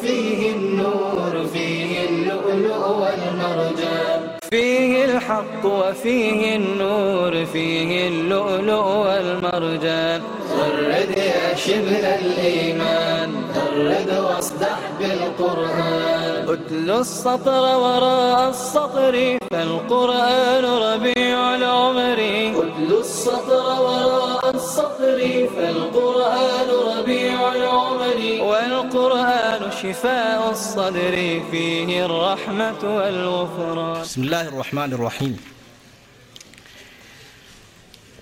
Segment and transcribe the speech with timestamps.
[0.00, 4.20] فيه النور فيه اللؤلؤ والمرجان
[4.50, 10.20] فيه الحق وفيه النور فيه اللؤلؤ والمرجان
[10.58, 22.18] غرد يا شبه الإيمان غرد واصدح بالقرآن أتل السطر وراء السطر فالقرآن ربيع العمر
[22.62, 25.18] أتل السطر وراء السطر
[25.56, 28.18] فالقرآن ربيع العمر
[28.50, 31.14] والقرآن شفاء الصدر
[31.50, 35.36] فيه الرحمة والغفران بسم الله الرحمن الرحيم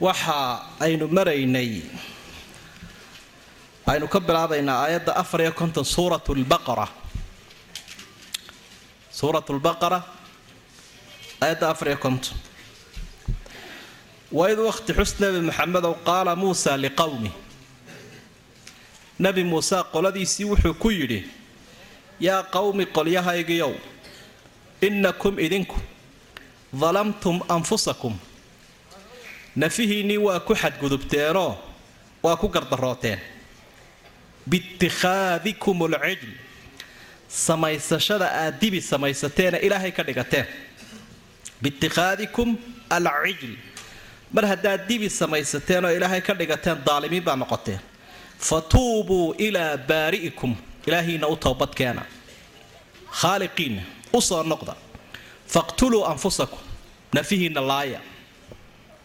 [0.07, 1.71] waxa aynu maraynay
[3.93, 6.85] aynu ka bilaabaynaa aayadda afar iyo konton suuratu lbaqara
[9.19, 9.99] suurat lbaqara
[11.43, 12.37] aayadda afar iyo konton.
[14.39, 17.31] Waid wakhti xus nebi maxamedow qaala muusa liqowmi
[19.25, 21.21] nebi muuse qoladiisii wuxuu ku yidhi
[22.21, 23.73] yaa qowmi qolyahaygiyow
[24.87, 25.77] innakum idinku
[26.81, 28.15] dalamtum anfusakum.
[29.57, 31.57] Nafihiinnii waa ku xadgudubteenoo
[32.23, 33.21] waa ku gardarooteen
[34.51, 36.29] biitikhaadikum alcijl
[37.29, 40.47] samaysashada aad dibi samaysateena ilaahay ka dhigateen.
[41.63, 42.57] Biitikhaadikum
[42.91, 43.57] alcijl
[44.33, 47.81] mar haddaad dibi samaysateen oo ilaahay ka dhigateen daalimiin baa noqoteen
[48.39, 50.57] fatuubuu ilaa baari'ikum.
[50.87, 52.03] Ilaahiina u toobadkeena
[53.21, 53.83] khaaliqiinna
[54.13, 54.75] u soo noqda.
[55.49, 56.59] Faqtuluu anfusakum.
[57.15, 58.01] Nafihiinna laaya.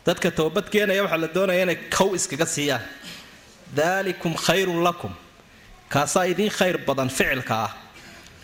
[0.06, 2.82] Dadka toobadkeenaya waxaa la doonaya inay kow iskaga siiyaan.
[3.76, 5.14] Daalikum khayrun lakum.
[5.90, 7.72] Kaasaa idiin khayr badan ficilka ah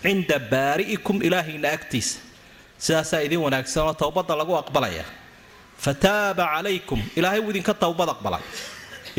[0.04, 2.20] cinda baari'ikum ilaahiina agtiisa
[2.84, 5.06] sidaasaa idiin wanaagsan oo towbadda lagu aqbalaya.
[5.84, 8.42] Fataaba calaykum ilaahay wuu idinka towbad aqbalay.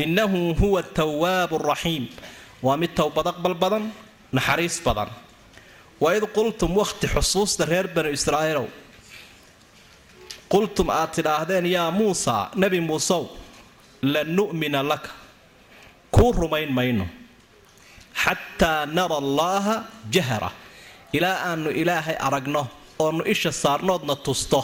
[0.03, 2.05] Innahu huwa tawaabu raxiim.
[2.65, 3.83] Waa mid towbad aqbal badan
[4.37, 5.09] naxariis badan.
[6.03, 8.67] Waid qultum wakhti xusuusta reer banu israa'iilow.
[10.53, 13.23] Qultum aad tidhaahdeen yaa muusa nebi muusow
[14.13, 15.11] lan nu'mina laka.
[16.15, 17.05] Kuu rumayn mayno.
[18.23, 19.75] Xataa nara allaaha
[20.15, 20.51] jahra
[21.17, 22.63] ilaa aanu ilaahay aragno
[23.03, 24.59] oonu isha saarnoodna tusto.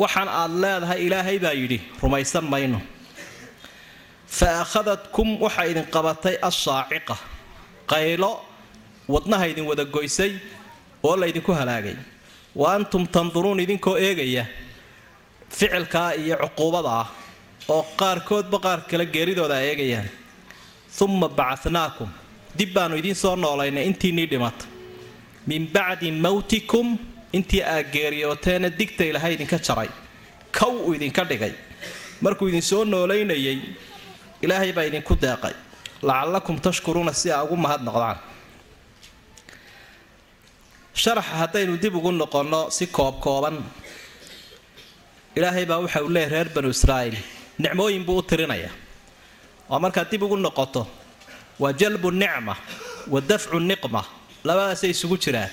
[0.00, 2.80] Waxaan aad leedahay ilaahay baa yidhi rumaysan mayno.
[4.38, 7.16] Fa akhadadkum waxaa idin qabatay assaaciqa
[7.92, 8.30] qaylo
[9.12, 10.32] wadnaha idin wada goysay
[11.06, 11.96] oo laydinku halaagay.
[12.60, 14.44] Wa antum tanduruun idinkoo eegaya
[15.58, 17.08] ficilkaa iyo cuquubada ah
[17.74, 20.08] oo qaarkoodba qaar kale geeridooda ay eegayaan.
[21.04, 22.08] Umma bacatnaakum
[22.58, 24.64] dib baannu idiin soo noolaynay intiinnii dhimata
[25.46, 26.98] min bacdi mawtikum
[27.32, 29.88] intii aad geeriyooteena digta ilahay idinka jaray.
[30.58, 31.52] Kow uu idinka dhigay.
[32.20, 33.58] Markuu idin soo noolaynayay
[34.42, 35.54] ilaahay baa idinku deeqay
[36.02, 38.18] lacallakum tashkuruuna si aa ugu mahadnoqdaan
[41.02, 43.56] sharaxa haddaynu dib ugu noqonno si koobkooban.
[45.36, 47.16] Ilaahay baa waxa uu leeyahy reer banu israa'iil.
[47.62, 48.70] Nicmooyin buu u tirinaya.
[49.70, 50.82] Oo markaad dib ugu noqoto
[51.60, 52.54] waa jalbu nicma
[53.12, 54.02] wa dafcu niqma
[54.44, 55.50] labadaasay isugu jiraan.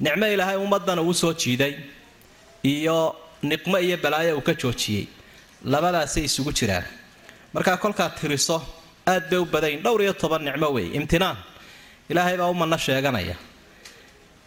[0.00, 1.74] Nicmo ilaahay ummadana uu soo jiiday
[2.62, 5.06] iyo niqmo iyo balaayo uu ka joojiyey.
[5.64, 6.84] Labadaasay isugu jiraan.
[7.54, 8.62] Markaa kolkaad tiriso
[9.06, 9.82] aad bay u badayn.
[9.82, 11.36] Dhowr iyo toban nicmo weeye imtinaan.
[12.08, 13.36] Ilaahay baa u manno sheeganaya.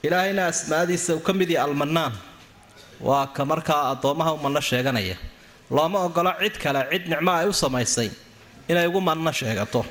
[0.03, 2.13] Ilaahayna asmaadiisa uu ka mid yahay almanaan
[3.01, 5.15] waa ka markaa addoommaha u manno sheeganaya.
[5.71, 8.09] Looma ogolo cid kale cid nicmo ay u samaysay
[8.69, 9.85] inay ugu manno sheegato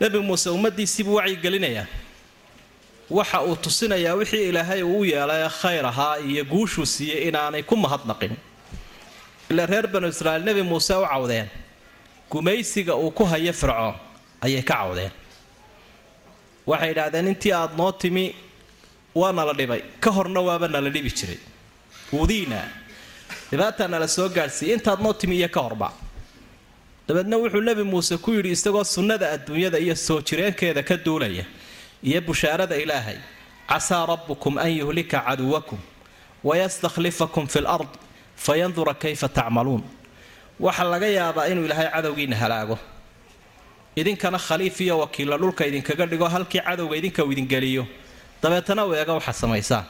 [0.00, 1.86] nebi muuse ummaddiisiibuu wacyigelinayaa
[3.10, 7.76] waxa uu tusinayaa wixii ilaahay uu u yeelay khayr ahaa iyo guushuu siiyey inaanay ku
[7.76, 8.36] mahadnaqin.
[9.50, 11.48] Ilaa reer banu israa'iil nebi muuse u cawdeen.
[12.30, 13.94] Gumaysiga uu ku hayo fircoon
[14.44, 15.10] ayay ka cawdeen.
[16.66, 18.34] Waxay idhaahdeen intii aada noo timi
[19.14, 19.80] waa nala dhibay.
[20.00, 21.38] Ka horna waaba nala dhibi jiray.
[22.12, 22.60] Udiina
[23.50, 24.74] dhibaataa nala soo gaadhsiiyey.
[24.76, 25.88] Intaad noo timi iyo ka horba
[27.08, 31.44] dabeedna wuxuu nebi muuse ku yidhi isagoo sunnada adduunyada iyo soo jireenkeeda ka duulaya
[32.02, 33.18] iyo bushaarada ilaahay
[33.68, 35.78] casaa rabbukum an yuhlika caduwakum
[36.44, 37.88] wayastakhlifakum fi lard
[38.36, 39.82] fayandura kayfa tacmaluun.
[40.60, 42.78] Waxaa laga yaabaa inuu ilaahay cadowgiina halaago.
[43.96, 47.84] Idinkana khaliif iyo wakiilla dhulka idinkaga dhigo halkii cadowga idinka uu idingeliyo
[48.42, 49.84] dabeetana u eega waxaad samaysaan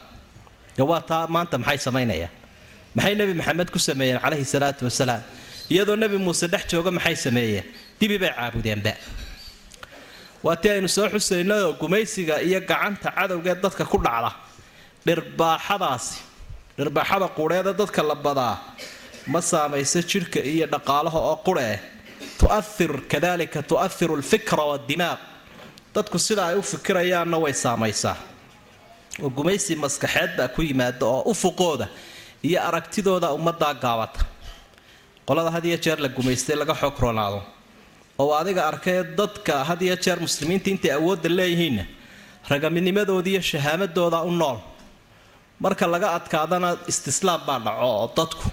[0.78, 2.30] waa taa maanta maxay samaynayaan
[2.96, 5.22] maxay nebi maxamed ku sameeyeen calayhi salaatu wasalaam
[5.70, 7.64] iyadoo nebi muuse dhex jooga maxay sameeyeen?
[8.00, 8.92] Dibi bay caabudeenba.
[10.44, 14.30] Waa tii aynu soo xusaynayoo gumaysiga iyo gacanta cadowgee dadka ku dhacda.
[15.06, 16.16] Dhirbaaxadaasi
[16.78, 18.56] dhirbaaxada quudheeda dadka la badaa
[19.32, 21.80] ma saamayso jidhka iyo dhaqaalaha oo qurhe
[22.40, 25.20] tu'ahir kadalika tu'ahiru alfikra waaddimaaq
[25.94, 28.16] dadku sida ay u fikirayaanna way saamaysaa
[29.22, 31.86] oo gumaysi maskaxeed baa ku yimaada oo ufuqooda
[32.48, 34.20] iyo aragtidooda ummaddaa gaabata
[35.28, 37.40] qolada had iyo jeer la gumaystay laga xoog ronaado
[38.22, 41.84] oo adiga arkay dadka had iyo jeer muslimiinta intay awoodda leeyihiinna
[42.50, 44.58] ragaminimadooda iyo shahaamadooda u nool.
[45.64, 48.46] Marka laga adkaadana istislaam baa dhaco oo dadku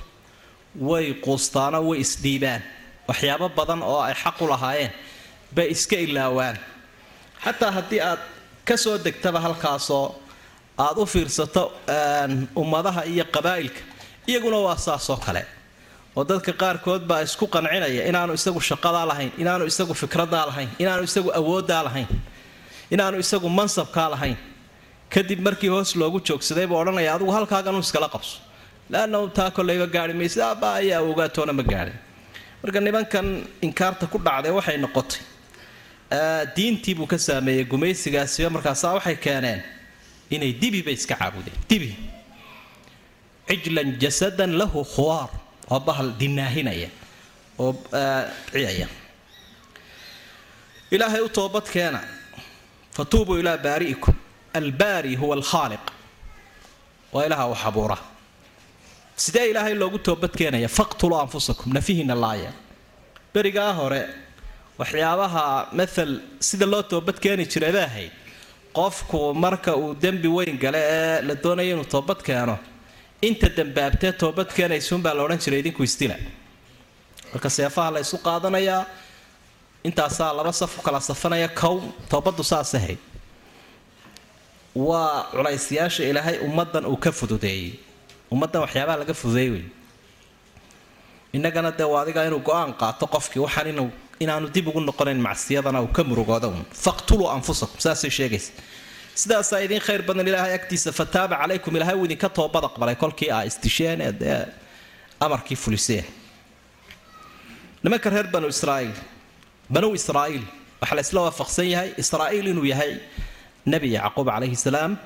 [0.89, 2.61] way quustaano way isdhiibaan.
[3.09, 4.91] Waxyaabo badan oo ay xaq u lahaayeen
[5.55, 6.57] bay iska ilaawaan.
[7.43, 8.21] Xataa haddii aad
[8.67, 10.05] ka soo degtaba halkaasoo
[10.85, 11.63] aad u fiirsato
[12.61, 13.81] ummadaha iyo qabaa'ilka
[14.29, 15.41] iyaguna waa saasoo kale
[16.17, 21.03] oo dadka qaarkood baa isku qancinaya inaanu isagu shaqadaa lahayn inaanu isagu fikradaa lahayn inaanu
[21.09, 22.07] isagu awooddaa lahayn
[22.93, 24.37] inaanu isagu mansabkaa lahayn.
[25.13, 28.35] Kadib markii hoos loogu joogsaday buu odhanaya adigu halkaaganu iskala qabso.
[28.91, 30.13] Laanna taa koleyba gaari
[30.47, 31.97] aabba ayaa ogaatoona ma gaadhin.
[32.61, 33.27] Marka nimankan
[33.61, 35.21] inkaarta ku dhacday waxay noqotay
[36.55, 39.61] diintii buu ka saameeyey gumaysigaasiba markaasaa waxay keeneen
[40.35, 41.89] inay dibiba iska caabudeen dibi.
[43.47, 45.29] Cijlan jasadan lahu khuwaar
[45.71, 46.89] oo bahal dinaahinaya
[47.59, 47.71] oo
[48.51, 48.87] ciyaya
[50.91, 51.99] ilaahay u toobad keena
[52.95, 54.15] fatuubuu ilaa baari'ikum.
[54.53, 55.85] Albaari huwa alkhaaliq.
[57.13, 57.97] Waa ilaaha wax abuura.
[59.15, 62.51] Sidee ilaahay loogu toobad keenaya faqtuluu anfusakum nafihiina laaya.
[63.33, 64.01] Berigaa hore
[64.79, 65.43] waxyaabaha
[65.79, 68.11] maal sida loo toobad keeni jiray bay ahayd
[68.73, 72.19] qofku marka uu dembi weyn gale ee la doonaya inuu toobad
[73.27, 76.15] inta dambaabtee toobad keenaysuunbaa la odhan jiray idinku isdila
[77.33, 78.81] marka seefaha la ysu qaadanayaa
[79.87, 81.75] intaasaa laba saf u kala safanaya kow
[82.11, 82.97] toobaddu saas ahayd.
[84.87, 87.69] Waa culaysyaasha ilaahay ummaddan uu ka fududeeyey.
[88.33, 89.63] Ummaddan waxyaabaha laga fududeey wey
[91.35, 93.91] innagana dee waa adiga inuu go'aan qaato qofkii waxaan
[94.23, 98.51] inaanu dib ugu noqonayn macsiyadana uu ka murugooda un faqtuluu anfusakum saasay sheegaysa
[99.21, 103.43] sidaasaa idiin khayr badan ilaahay agtiisa fataaba calaykum ilaahay uu idinka toobad aqbalay kolkii aa
[103.49, 104.39] isdisheen ee dee
[105.25, 106.05] amarkii fuliseen
[107.83, 108.95] nimanka reer banu israa'iil
[109.75, 110.45] banu israa'iil
[110.81, 112.91] waxaa la waafaqsan yahay israa'iil inuu yahay
[113.65, 114.97] nebi yacquub calayhi salaam.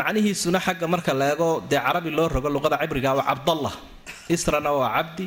[0.00, 1.34] Macnihiisuna xagga marka la
[1.70, 3.74] dee carabi loo rogo luqada cibriga waa cabdallah
[4.28, 5.24] israna waa cabdi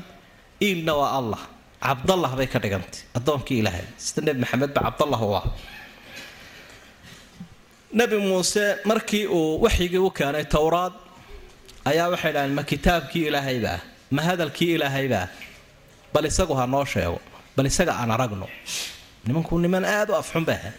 [0.61, 1.41] iilna waa allah.
[1.81, 3.85] Cabdallah bay ka dhigantay addoonkii ilaahay.
[3.97, 5.45] Sida nebi maxamed ba cabdallah u ah
[7.93, 10.93] nebi muuse markii uu waxyigii u keenay towraad
[11.89, 13.79] ayaa waxay dhahdeen ma kitaabkii ilaahaybaa
[14.15, 15.27] ma hadalkii ilaahaybaa
[16.13, 17.19] bal isagu ha noo sheego.
[17.55, 18.47] Bal isaga aan aragno.
[19.27, 20.73] Nimanku niman aada u afxun bay ahayd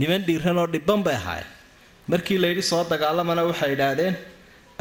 [0.00, 1.48] niman dhiiranoo dhibban bay ahaayeen
[2.08, 4.14] markii layidhi soo dagaalamana waxay idhaahdeen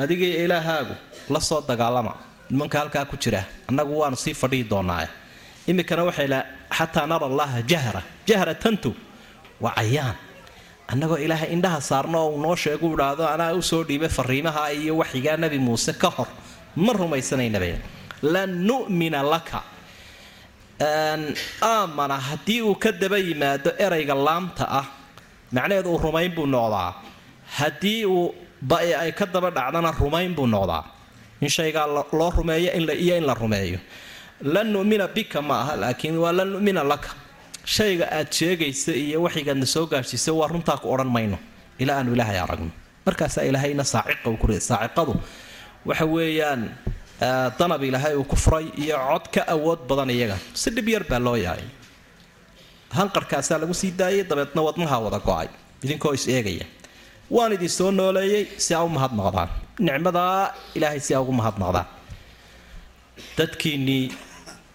[0.01, 0.95] adigii ilaahaagu
[1.33, 2.13] la soo dagaalama.
[2.51, 5.07] Nimanka halkaa ku jira annagu waanu sii fadhihi doonaaye
[5.67, 6.39] iminkana waxay la
[6.77, 8.01] xataa nara allaha jahra.
[8.27, 8.91] Jahra tantu
[9.63, 10.15] waa cayaan
[10.91, 14.93] annagoo ilaahay indhaha saarno oo uu noo sheegu idhaahdo anaa u soo dhiibay fariimaha iyo
[15.01, 16.27] waxyigaa nebi muuse ka hor.
[16.83, 17.69] Ma rumaysanaynaba
[18.33, 19.59] lan nu'mina laka.
[21.61, 24.85] Aamana haddii uu ka daba yimaado erayga laamta ah
[25.55, 26.91] macnaheedu uu rumayn buu noqdaa.
[27.57, 30.83] Haddii uu bae ay ka daba dhacdana rumayn buu noqdaa.
[31.41, 31.87] In shaygaa
[32.19, 32.69] loo rumeeyo
[33.05, 33.79] iyo in la rumeeyo.
[34.41, 37.09] Lan numina bika ma aha laakiin waa lan numina laka
[37.75, 41.37] shayga aad sheegaysa iyo waxyigaadna soo gaadhsiisa waa runtaa ku odhan mayno.
[41.81, 42.71] Ilaa aanu ilaahay aragno.
[43.05, 45.13] Markaasaa ilaahayna saaciqa uu ku riday saaciqadu
[45.89, 46.61] waxa weeyaan
[47.59, 50.37] danab ilaahay uu ku furay iyo cod awood badan iyaga.
[50.61, 51.63] Si dhib yar baa loo yahay
[52.97, 55.47] hanqarhkaasaa lagu sii daayay dabeedna wadnaha wada go'ay.
[55.83, 56.65] Idinkoo is eegaya.
[57.35, 59.49] Waan idin soo nooleeyey si aa u mahadnaqdaan
[59.87, 61.87] nicmadaa ilaahay si aa ugu mahadnaqdaan
[63.37, 64.03] dadkiinnii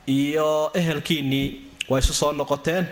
[0.06, 1.46] iyo ehelkiinnii
[1.88, 2.84] waa isu soo noqoteen?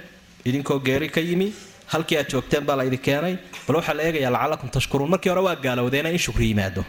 [0.44, 1.52] Idinkoo geeri ka yimi?
[1.92, 3.34] Halkii aad joogteen baa la idin keenay?
[3.66, 5.11] Bal waxaa la eegayaa lacalakum tashkuruun.
[5.11, 6.84] Markii hore waa gaalowdeena in shukri yimaado.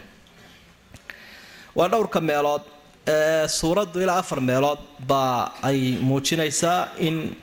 [1.75, 2.61] Waa dhowrka meelood.
[3.07, 7.35] Ee suuraddu ilaa afar meelood baa ay muujinaysaa in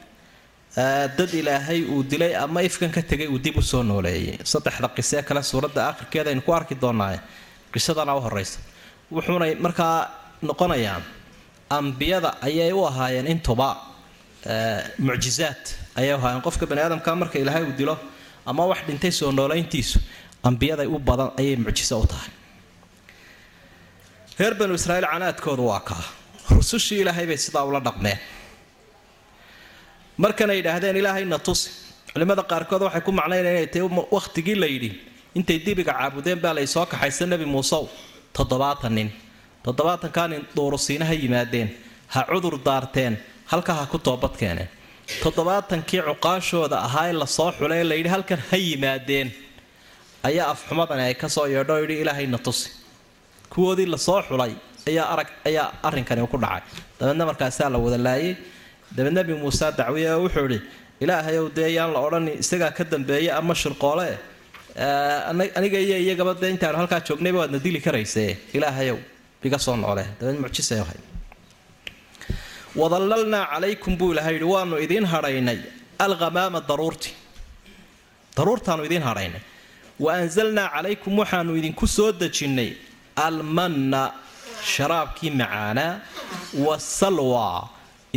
[1.19, 4.39] dad ilaahay uu dilay ama ifkan ka tegay uu dib u soo nooleeyay.
[4.45, 7.21] Saddexda qisee kale suuradda akhirkeeda aynu ku arki doonaaye
[7.73, 8.59] qisadana u horeysa
[9.13, 10.09] wuxuunay markaa
[10.43, 11.03] noqonayaan
[11.71, 13.69] ambiyada ayay u ahaayeen intuba
[14.99, 15.63] mucjizaad
[15.99, 17.95] ayay ahaayeen qofka bani aadamka marka ilaahay uu dilo
[18.47, 19.99] ama wax dhintay soo noolayntiisu
[20.49, 22.31] ambiyaday u badan ayay mucjiso u tahay.
[24.39, 26.05] Reer banu israiil canaadkoodu waa kaa.
[26.51, 28.19] Rusushii ilaahay bay sidaa ula dhaqmeen.
[30.17, 31.71] Markanay yidhaahdeen ilaahayna tusi.
[32.13, 34.91] Culimmada qaarkood waxay ku macnaynaya inay tahay wakhtigii la yidhi
[35.35, 37.85] intay dibiga caabudeen baa lay soo kaxaysa nebi muusew
[38.37, 39.09] toddobaatan nin.
[39.65, 41.69] Toddobaatankaa nin duurusiina ha yimaadeen
[42.15, 43.15] ha cudur daarteen
[43.53, 44.69] halka ha ku toobad keeneen
[45.23, 49.29] toddobaatankii cuqaashooda ahaa ee la soo xulay layidhi halkan ha yimaadeen.
[50.29, 52.69] Ayaa afxumadani ay ka soo yeedho oo yidhi ilaahayna tusi.
[53.53, 54.53] Kuwoodii la soo xulay
[54.91, 56.63] ayaa arag ayaa arrinkani ku dhacay.
[57.01, 58.37] Dabeedna markaasaa la wada laayay.
[58.97, 60.59] Dabeed nebi muuse dacwiye oo wuxuu idhi
[61.05, 64.09] ilaahayow dee yaan la odhan isagaa ka dambeeya ama shirqoole?
[65.59, 68.25] Aniga iyo iyagaba dee intaanu halkaa joognayba waadna dili karayse
[68.57, 68.99] ilaahayow
[69.47, 70.75] iga soo noole dabeed mucjisa
[72.77, 75.59] wadallalnaa calaykum buu ilahay yidhi waanu idiin hadhaynay
[75.99, 77.11] alghamaama daruurti
[78.37, 79.41] daruurtaanu idiin hadhaynay.
[80.05, 82.71] Wa anzalnaa calaykum waxaanu idinku soo dejinnay
[83.27, 84.03] almanna
[84.75, 85.93] sharaabkii macaanaa
[86.67, 87.69] wasalwa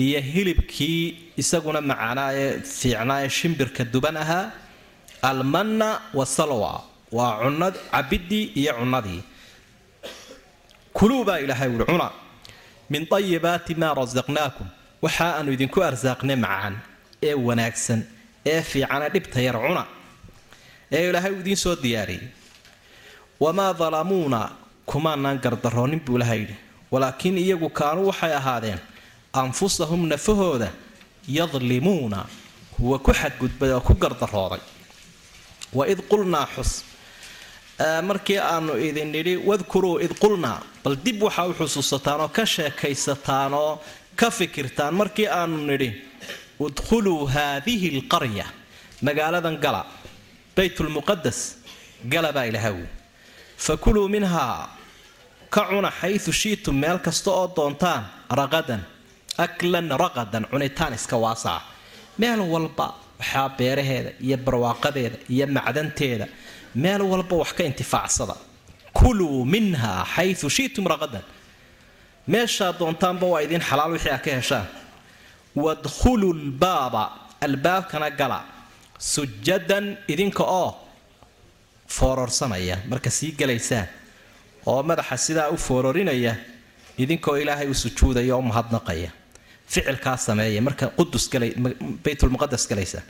[0.03, 1.03] iyo hilibkii
[1.41, 4.51] isaguna macaanaa ee fiicnaa ee shimbirka duban ahaa.
[5.29, 6.71] Almanna wasalwa
[7.11, 9.21] waa cunad cabidii iyo cunadii
[10.93, 12.07] kuluu baa ilaahay wuhi cuna
[12.89, 14.67] min ayibaati maa rasaqnaakum
[15.03, 16.75] waxa aanu idinku arsaaqnay macaan
[17.27, 17.99] ee wanaagsan
[18.51, 19.83] ee fiicane dhibta yar cuna.
[20.91, 22.27] Ee ilaahay idiin soo diyaariyey.
[23.43, 24.39] Wamaa dalamuuna
[24.85, 26.55] kumaanaan gardaroonin buu ilaha yidhi.
[26.91, 28.79] Walaakiin iyagu kaanuu waxay ahaadeen
[29.33, 30.69] anfusahum nafahooda
[31.27, 32.25] yadlimuuna
[32.75, 34.61] kuwa ku xadgudbay oo ku gardarooday
[35.73, 36.71] waid qulnaa xus.
[38.07, 43.53] Markii aanu idin nidhi wadkuruu id qulnaa bal dib waxaa u xusuusataan oo ka sheekaysataan
[43.53, 43.73] oo
[44.19, 45.89] ka fikirtaan markii aanu nidhi
[46.65, 48.45] udkhuluu haadihi alqarya
[49.05, 49.81] magaaladan gala
[50.55, 51.39] baytulmuqadas
[52.11, 52.85] gala baa ilahawi
[53.65, 54.69] fakuluu minhaa
[55.53, 58.03] ka cuna xayu shiitum meel kasta oo doontaan
[58.39, 58.81] raqadan
[59.45, 61.61] aklan raqadan cunitaan iska waasaca
[62.21, 62.87] meel walba
[63.19, 66.25] waxaa beeraheeda iyo barwaaqadeeda iyo macdanteeda
[66.83, 68.35] meel walba wax ka intifaacsada
[68.99, 71.23] kuluu minhaa xayu shiitum raqadan
[72.33, 74.67] meeshaa doontaanba waa idiin xalaal wixii a ka heshaan
[75.63, 77.03] wadkhuluu lbaaba
[77.47, 78.39] albaabkana gala
[79.13, 80.69] sujadan idinka oo
[81.95, 83.87] foororsanaya marka sii galaysaan
[84.65, 86.33] oo madaxa sidaa u foororinaya
[87.03, 89.09] idinkoo ilaahay u sujuudaya oo mahadnaqaya
[89.67, 91.25] ficilkaa sameeya marka qudus
[92.05, 93.01] baytulmuqadas galaysa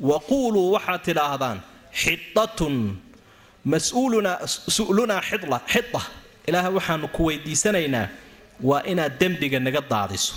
[0.00, 1.58] wa quuluu waxaad tidhaahdaan
[2.02, 2.74] xidatun
[3.72, 6.00] mas'uulunaa xida xida
[6.48, 8.06] ilaahay waxaanu ku weydiisanaynaa
[8.68, 10.34] waa inaad dembiga naga daadiso.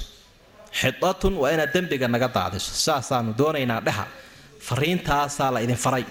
[0.79, 2.69] Xidatun waa inaad dembiga naga daadiso.
[2.85, 4.05] Saasaanu doonaynaa dheha
[4.67, 6.05] fariintaasaa la idin faray.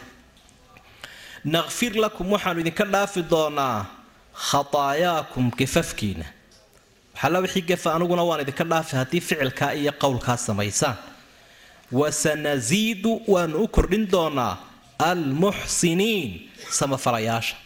[1.54, 3.76] Naqfir lakum waxaanu idinka dhaafi doonaa
[4.50, 6.26] khataayaakum gafafkiina
[7.14, 10.96] waxalla wixii gafa aniguna waan idinka dhaafi haddii ficilkaa iyo qowlkaa samaysaan
[11.92, 14.54] wasanasiidu waanu u kordhin doonaa
[14.98, 17.56] almuxsiniin samafalayaasha.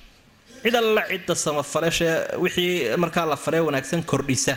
[0.63, 4.57] Cid alla cidda samafalashee wixii markaa la faree wanaagsan kordhisa.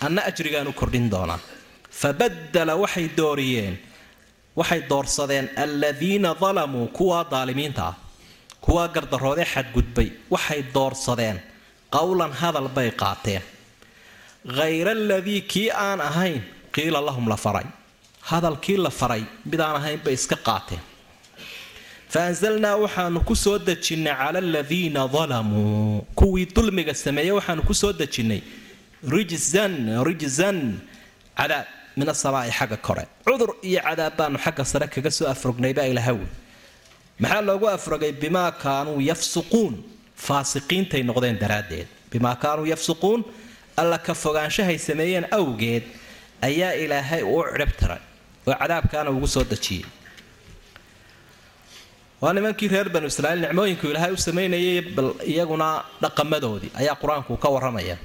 [0.00, 1.38] Anna ajrigaan u kordhin doonaa
[1.90, 3.78] fabadala waxay dooriyeen
[4.56, 7.94] waxay doorsadeen aladiina dalamuu kuwaa daalimiinta ah
[8.60, 11.42] kuwaa gardaroodee xadgudbay waxay doorsadeen
[11.90, 13.42] qowlan hadal bay qaateen.
[14.56, 17.64] Hayra aladii kii aan ahayn qiila lahum la faray.
[18.20, 20.80] Hadalkii la faray mid aan ahayn bay iska qaateen
[22.12, 27.92] fa anzalnaa waxaanu ku soo dejinnay cala aladiina dalamuu kuwii dulmiga sameeyey waxaanu ku soo
[28.00, 28.40] dejinnay
[29.14, 29.74] rijzan
[30.08, 30.58] rijzan
[31.38, 31.66] cadaab
[31.98, 36.26] min asamaa'i xagga kore cudur iyo cadaab baanu xagga sare kaga soo afrognay baa ilahawi
[37.22, 39.72] maxaa loogu afrogay bimaa kaanuu yafsuquun
[40.26, 43.20] faasiqiintay noqdeen daraaddeed bimaa kaanuu yafsuquun
[43.80, 45.84] alla ka fogaanshahay sameeyeen awgeed
[46.48, 48.02] ayaa ilaahay uu cidhib tiray
[48.48, 49.84] oo cadaabkaana ugu soo dejiyey
[52.22, 55.68] waa nimankii reer banu israiil nicmooyinku ilaahay u samaynayay bal iyaguna
[56.02, 57.96] dhaqamadoodii ayaa qur'aanku ka waramaya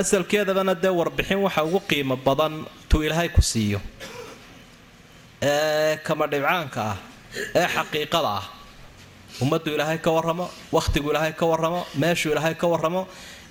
[0.00, 2.54] asalkeedabana dee warbixin waxa ugu qiimo badan
[2.90, 3.80] tuu ilaahay ku siiyo.
[5.42, 6.96] Ee kama dhibcaanka ah
[7.60, 8.44] ee xaqiiqada ah.
[9.42, 13.02] Ummaddu ilaahay ka warramo wakhtigu ilaahay ka warramo meeshuu ilaahay ka warramo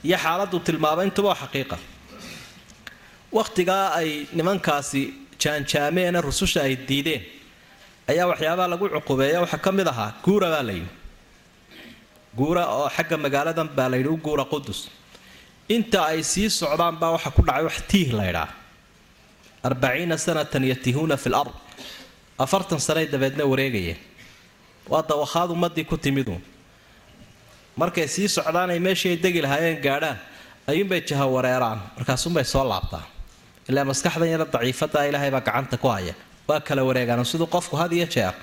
[0.07, 1.77] iyo xaaladdu tilmaamo intuba waa xaqiiqa.
[3.37, 5.01] Wakhtigaa ay nimankaasi
[5.41, 7.23] jaanjaameena rususha ay diideen
[8.11, 9.37] ayaa waxyaabaha lagu cuqubeeya.
[9.43, 10.89] Waxaa ka mid ahaa guura baa layidhi.
[12.37, 14.79] Guura oo xagga magaaladan baa layidhi u guura qudus
[15.75, 18.47] inta ay sii socdaan baa waxa ku dhacay wax tiih laydhaa
[19.67, 21.49] arbaciina sanatan yatihuuna fi lard
[22.43, 23.97] afartan sanay dabeedna wareegayeen.
[24.91, 26.35] Waa dawakhaad ummadii ku timidu
[27.77, 30.17] markay sii socdaanay meeshii ay degi lahaayeen gaadhaan
[30.69, 33.03] ayuunbay jaha wareeraan markaasunbay soo laabtaan.
[33.69, 36.13] Ilaa maskaxdan yara daciifada ilaahay baa gacanta ku haya
[36.47, 38.33] waa kala wareegaan siduu qofku had iyo jeer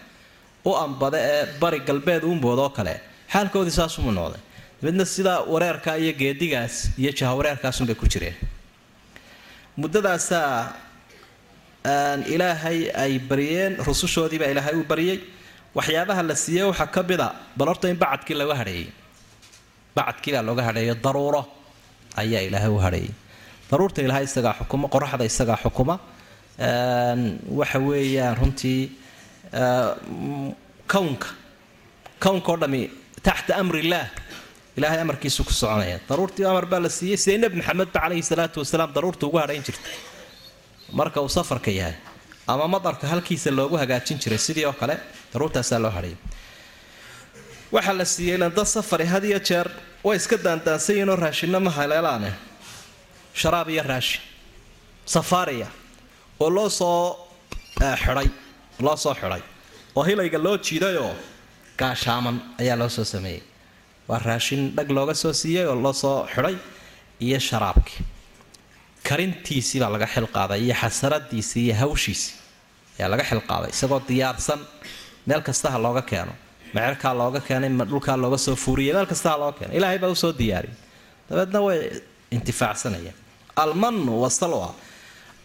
[0.65, 2.95] u ambada ee bari galbeed uunboodoo kale.
[3.33, 4.41] Xaalkoodii saasuma noqday.
[4.81, 8.37] Dabeedna sidaa wareerka iyo geedigaas iyo jaha wareerkaasunbay ku jireen.
[9.77, 10.73] Muddadaasaa
[12.35, 15.19] ilaahay ay baryeen rusushoodiibaa ilaahay u baryay
[15.75, 18.87] waxyaabaha la siiyey waxaa ka mid a bal horta in bacadkii laga hadheeyey
[19.97, 21.43] bacadkii baa looga hadheeyo daruuro
[22.23, 23.11] ayaa ilaahay u hadheeyay
[23.71, 25.95] daruurta ilaahay isagaa xukuma qoraxda isagaa xukuma
[26.63, 28.81] waxa weeyaan runtii
[30.93, 31.29] kownka
[32.23, 32.83] kownka oo dhami
[33.23, 34.09] taxta amrillaah
[34.77, 35.99] ilaahay amarkiisu ku soconaya.
[36.09, 39.89] Daruurtii amar baa la siiyey sidee nebi maxamedba calayhi salaatu wasalaam daruurta ugu hadhayn jirta
[40.93, 41.95] marka uu safarka yahay
[42.47, 44.97] ama madarka halkiisa loogu hagaajin jiray sidii oo kale
[45.33, 46.17] daruurtaasaa loo hadhayay
[47.73, 49.69] waxaa la siiyey landa safari had iyo jeer
[50.05, 52.33] way iska daandaansan yihiinoo raashinno ma haleelaane.
[53.35, 54.21] Sharaab iyo raashin
[55.15, 55.67] safaariya
[56.43, 56.99] oo loo soo
[58.03, 58.29] xidhay
[58.85, 59.43] loo soo xidhay.
[59.97, 61.13] oo hilayga loo jiidayoo
[61.81, 63.43] gaashaaman ayaa loo soo sameeyey.
[64.09, 66.57] Waa raashin dhag looga soo siiyey oo loo soo xidhay
[67.27, 68.01] iyo sharaabkii
[69.09, 72.35] karintiisii baa laga xilqaaday iyo xasaradiisii iyo hawshiisii
[72.99, 74.61] ayaa laga xilqaaday isagoo diyaarsan.
[75.27, 76.33] Meel kastaha looga keeno
[76.75, 79.77] mecerkaa looga keenay ma dhulkaa looga soo fuuriyay meel kastaha looga keenay.
[79.79, 80.77] Ilaahay baa u soo diyaariyay
[81.29, 81.79] dabeedna way
[82.37, 83.17] intifaacsanayaan
[83.63, 84.69] almanu wasalwa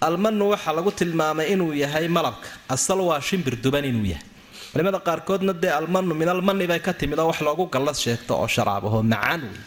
[0.02, 2.48] almanu waxaa lagu tilmaamay inuu yahay malabka.
[2.70, 4.26] Asalwa shimbir duban inuu yahay.
[4.72, 8.48] Culimada qaarkoodna dee almanu min almani bay ka timid oo wax loogu gallad sheegto oo
[8.48, 9.58] sharaabahoo macaan wey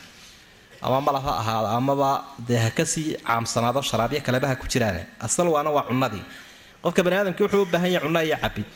[0.83, 6.23] ama malab ha ahaado amaba dee ha caamsanaado sharaabyo kaleba ku jiraan asalwaana waa cunadii
[6.83, 8.69] qofka bani aadamkii wuxuu u baahan yahay cunno iyo cabid.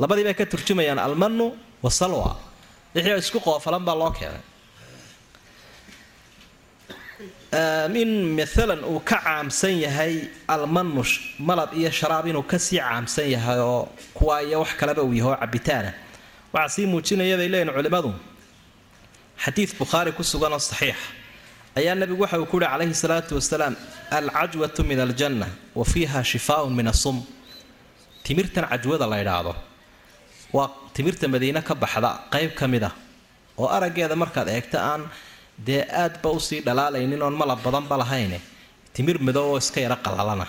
[0.00, 1.52] Labadii ka turjumayaan almanu
[1.82, 2.36] wasalwa
[2.94, 4.40] wixii isku qoofalan baa loo keenay
[7.52, 13.60] in maalan uu ka caamsan yahay almanush malab iyo sharaab inuu ka sii caamsan yahay
[13.60, 15.92] oo kuwa wax kaleba uu yahay oo cabitaana
[16.52, 18.14] waxaa sii muujinaya bay culimmadu
[19.44, 20.96] xadiid bukhaari ku suganoo saxiixa
[21.76, 23.74] ayaa nabigu waxa uu ku yihi calayhi salaatu wasalaam
[24.10, 27.20] alcajwatu min aljanna wa fiiha shifaaun min asum
[28.24, 29.52] timirtan cajwada la ydhaahdo
[30.56, 32.94] waa timirta madiine ka baxda qayb ka mid ah
[33.60, 35.02] oo araggeeda markaad eegto aan
[35.58, 38.40] dee aadba u sii dhalaalaynin oon malab badanba lahayne?
[38.94, 40.46] Timir madow oo iska yaro qalalana.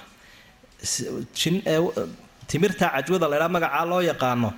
[2.47, 4.49] Timirta cajwada laydhaa magacaa loo yaqaano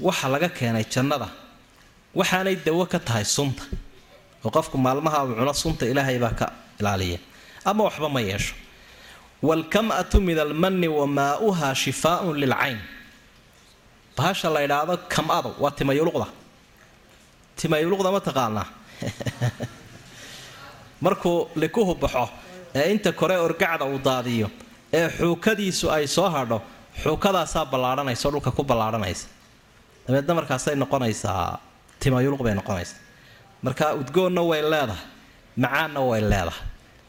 [0.00, 1.28] waxa laga keenay jannada.
[2.14, 3.62] Waxaanay dawo ka tahay sunta.
[4.44, 6.46] Oo qofku maalmaha uu cuno sunta ilaahay baa ka
[6.80, 7.18] ilaaliya.
[7.64, 8.54] Ama waxba ma yeesho.
[9.42, 12.78] Waalkam'atu min almanni wa maa'uha shifaaun lilcayn
[14.16, 16.26] bahasha la ydhaahdo kam-adu waa timayuluqda.
[17.56, 18.66] Timayuluqda ma taqaanaa
[21.00, 22.28] markuu likuhu baxo
[22.74, 24.48] ee inta kore orgacda uu daadiyo
[24.92, 26.58] ee xuukadiisu ay soo hadho
[27.02, 29.26] xuukadaasaa ballaadhanaysa oo dhulka ku ballaadhanaysa.
[30.08, 31.58] Dabeedna markaasay noqonaysaa
[32.00, 32.98] timayuluq bay noqonaysaa.
[33.62, 35.02] Marka udgoonna way leedahay
[35.56, 36.60] macaanna way leedahay.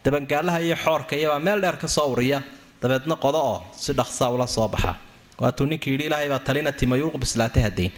[0.04, 2.42] Dabangaalaha iyo xoorka iyabaa meel dheer ka soo uriya
[2.82, 4.96] dabeedna qodo oo si dhaqsaa ula soo baxa.
[5.42, 7.92] Waatuu ninkii yidhi ilaahay baa talina timayuluq bislaatay hadayn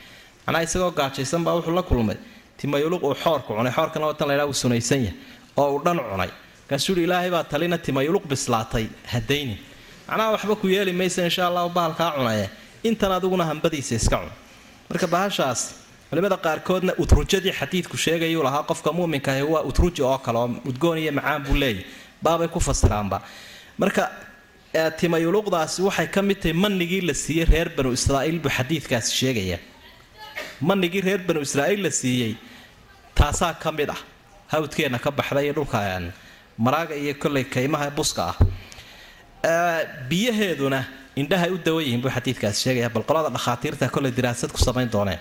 [0.45, 2.17] macnaha isagoo gaajaysan baa wuxuu la kulmay.
[2.58, 5.15] Timayuluq uu xoorku cunay xoorkana watan laydhaa uu sunaysan yahay
[5.62, 6.32] oo uu dhan cunay.
[6.63, 9.56] Markaasuu yihi ilaahay baa talina timayuluq bislaatay hadayni
[10.08, 12.45] macnaha waxba ku yeeli maysa insha allahu bahalkaa cunaye.
[12.89, 14.32] Intan adiguna hambadiisa iska cun.
[14.89, 15.62] Marka bahashaas
[16.10, 20.98] culimada qaarkoodna utrujadii xadiidku sheegayuu lahaa qofka muminka ahi waa utruji oo kale oo udgoon
[21.04, 21.84] iyo macaan buu leeyahy
[22.24, 23.17] baabay ku fasiraanba.
[23.82, 24.04] Marka
[25.00, 29.58] timayuluqdaasi waxay ka mid tahay manigii la siiyey reer banu israa'iil buu xadiidkaasi sheegaya.
[30.62, 32.34] Manigii reer banu israa'iil la siiyey
[33.15, 34.02] taasaa ka mid ah
[34.52, 35.80] hawdkeenna ka baxday iyo dhulka
[36.58, 38.36] maraaga iyo kolley kaymaha buska ah.
[40.10, 40.84] Biyaheeduna
[41.16, 45.20] indhahay u dawan yihiin buu xadiidkaasi sheegaya bal qolada dhakhaatiirta kolley diraasad ku samayn dooneen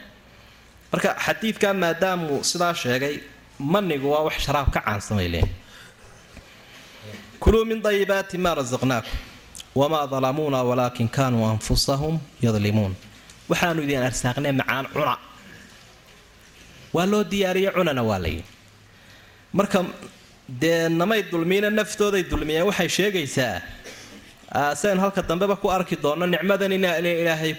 [0.93, 3.21] marka xadiidka maadaamuu sidaa sheegay
[3.59, 5.45] manigu waa wax sharaab ka caansamay
[7.38, 9.14] kuluu min dayibaati maa rasaqnaakum
[9.75, 12.97] wamaa dalamuuna walaakin kaanuu anfusahum yadlimuun.
[13.49, 15.14] Waxaanu idin arsaaqnay macaan cuna.
[16.93, 18.58] Waa loo diyaariye cunana waa layidhi
[19.53, 19.85] marka
[20.63, 23.55] dee namay dulmiina naftooday dulmiyeen waxay sheegaysaa
[24.81, 27.53] saynu halka dambeba ku arki doonno nicmadan inaan ilaahay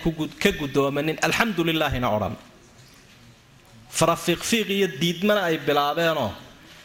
[0.44, 1.18] ka gudoomanin.
[1.28, 2.36] Alxamdu lilaahina odhan.
[3.98, 6.32] Farafiiqfiiq iyo diidmana ay bilaabeenoo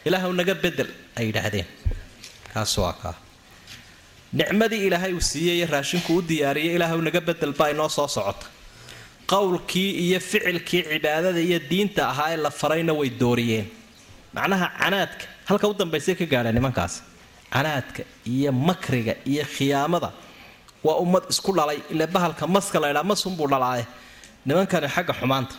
[0.07, 1.67] ilaahw naga bedel ay yidhaahdeen.
[2.53, 3.15] Kaas waa kaa
[4.33, 8.45] nicmadii ilaahay uu siiyey iyo raashinku u diyaariyay ilaahw naga bedel baa inoo soo socota.
[9.31, 13.67] Qowlkii iyo ficilkii cibaadada iyo diinta ahaa ee la farayna way dooriyeen
[14.37, 15.25] macnaha canaadka.
[15.49, 16.93] Halka u dambaysay ka gaadheen nimankaas.
[17.53, 18.01] Canaadka
[18.33, 20.09] iyo makriga iyo khiyaamada
[20.85, 21.79] waa ummad isku dhalay.
[21.93, 23.85] Ile bahalka maska laydhaa masunbuu dhalaaye.
[24.47, 25.55] Nimankani xagga xumaanta.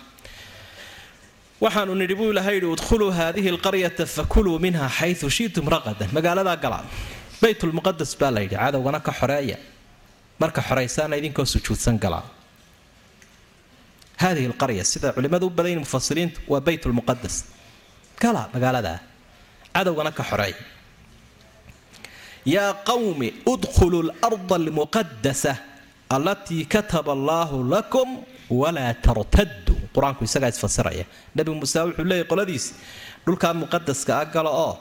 [1.60, 6.08] Waxaanu nidhi buu ilahay yidhi udkhuluu haadihi alqaryata fakuluu minha xayu shiitum raqadan.
[6.16, 6.78] Magaaladaa gala
[7.42, 9.56] baytulmuqadas baa la yidhi cadowgana ka xoreeya.
[10.40, 12.24] Marka xoraysaana idinkoo sujuudsan galaa
[14.22, 17.34] haadihi alqarya sida culimmadu u badayin mufasiriintu waa baytulmuqadas
[18.22, 18.98] gala magaaladaa
[19.74, 20.56] cadowgana ka xoreeya
[22.54, 25.52] yaa qawmi udkhuluu larda almuqadasa
[26.16, 28.08] allatii kataba allaahu lakum
[28.60, 31.04] walaa tartaduu qur'aanku isagaa isfasiraya.
[31.36, 32.70] Nebi muuse wuxuu leeyahy qoladiisi
[33.26, 34.72] dhulkaa muqadaska ah gala oo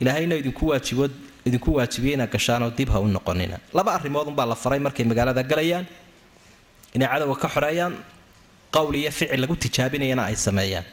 [0.00, 1.04] ilaahayna idinku waajibo
[1.48, 3.56] idinku waajibiyey inaad gashaanoo dib ha u noqonina.
[3.76, 5.86] Laba arrimood unbaa la faray markay magaalada galayaan
[6.94, 7.94] inay cadowga ka xoreeyaan
[8.74, 10.84] qowl iyo ficil lagu tijaabinayana ay sameeyaan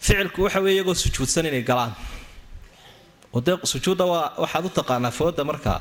[0.00, 1.92] ficilku waxa weeye iyagoo sujuudsan inay galaan.
[3.34, 5.72] Oo sujuudda waa waxaad u taqaanaa fooda marka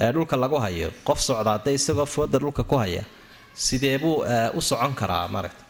[0.00, 0.90] ee dhulka lagu hayo.
[1.06, 3.04] Qof socdaa dee isagoo fooda dhulka ku haya
[3.54, 5.62] sidee buu u socon karaa maaragta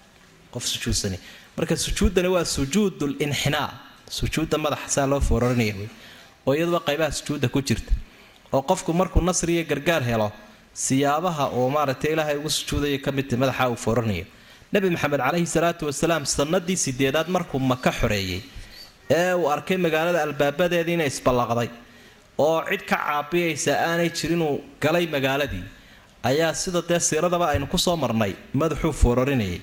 [0.52, 1.18] qof sujuudsani.
[1.56, 3.70] Marka sujuuddani waa sujuudu linxinaa
[4.18, 5.88] sujuudda madaxa saa loo foorarinaya wey.
[6.46, 7.92] Oo iyaduba qaybaha sujuudda ku jirta.
[8.52, 10.32] Oo qofku markuu nasri iyo gargaar helo
[10.74, 14.24] siyaabaha uu maaragtay ilaahay ugu sujuudaya ka midta madaxa uu fooranayo
[14.74, 18.40] nebi maxamed caleyhi salaatu wasalaam sanadii sideedaad markuu maka xoreeyey
[19.18, 21.68] ee uu arkay magaalada albaabadeedii inay isballaqday
[22.46, 24.52] oo cid ka caabiyaysa aanay jirinuu
[24.84, 25.64] galay magaaladii
[26.30, 29.60] ayaa sida dee siiradaba aynu ku soo marnay madaxuu foorarinayay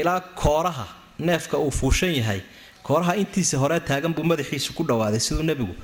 [0.00, 0.86] ilaa kooraha
[1.28, 2.40] neefka uu fuushan yahay
[2.88, 5.74] kooraha intiisa hore taagan buu madaxiisu ku dhawaaday siduu nebigu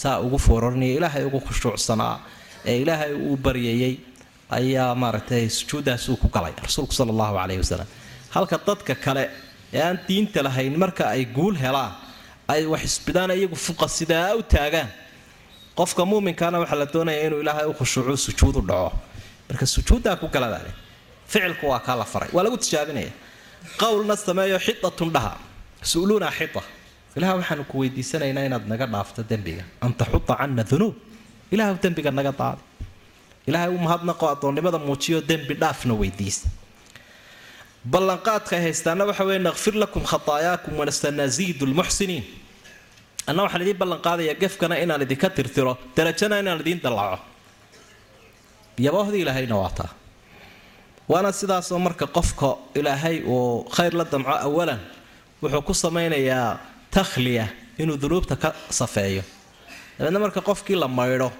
[0.00, 2.14] saa ugu foorarinaya ilaahay ugu khushuucsanaa
[2.70, 3.94] ee ilaahay uu baryayey
[4.58, 7.88] ayaa maaragtay sujuuddaas uu ku galay rasuulku sala allahu caleyhi wasalam
[8.34, 9.24] halka dadka kale
[9.72, 11.92] ee aan diinta lahayn marka ay guul helaan
[12.52, 14.88] ay wax isbidaan iyagu fuqa sidaa u taagaan.
[15.78, 18.90] Qofka muuminkaana waxaa la doonaya inuu ilaahay u khushuucu sujuud u dhaco.
[19.48, 20.70] Marka sujuuddaa ku galadaale
[21.30, 23.12] ficilku waa kaa la faray waa lagu tijaabinaya.
[23.80, 25.32] Qowlna sameeyo xidatun dhaha
[25.92, 26.62] su'luuna xita.
[27.16, 29.64] Ilaah waxaanu ku weydiisanaynaa inaad naga dhaafto dembiga.
[29.84, 30.94] An taxuta cana dunuub.
[31.54, 32.62] Ilaah dembiga naga daadi.
[33.48, 36.48] Ilaahay u mahadnaqo addoonnimada muujiyo dembi dhaafna weydiista
[37.84, 42.24] ballanqaadka ay haystaana waxa weye naqfir lakum khataayaakum wanastanaziidu lmuxsiniin
[43.26, 47.18] anna waxaan idiin ballanqaadaya gefkana inaan idinka tirtiro darajana inaan idiin dallaco.
[48.78, 49.90] Yaboohdii ilaahayna waa taa
[51.08, 54.80] waana sidaasoo marka qofka ilaahay uu khayr la damco awalan
[55.42, 56.58] wuxuu ku samaynayaa
[56.90, 57.46] takhliya
[57.78, 59.22] inuu dunuubta ka safeeyo.
[59.98, 61.32] Dabeedna marka qofkii la maydho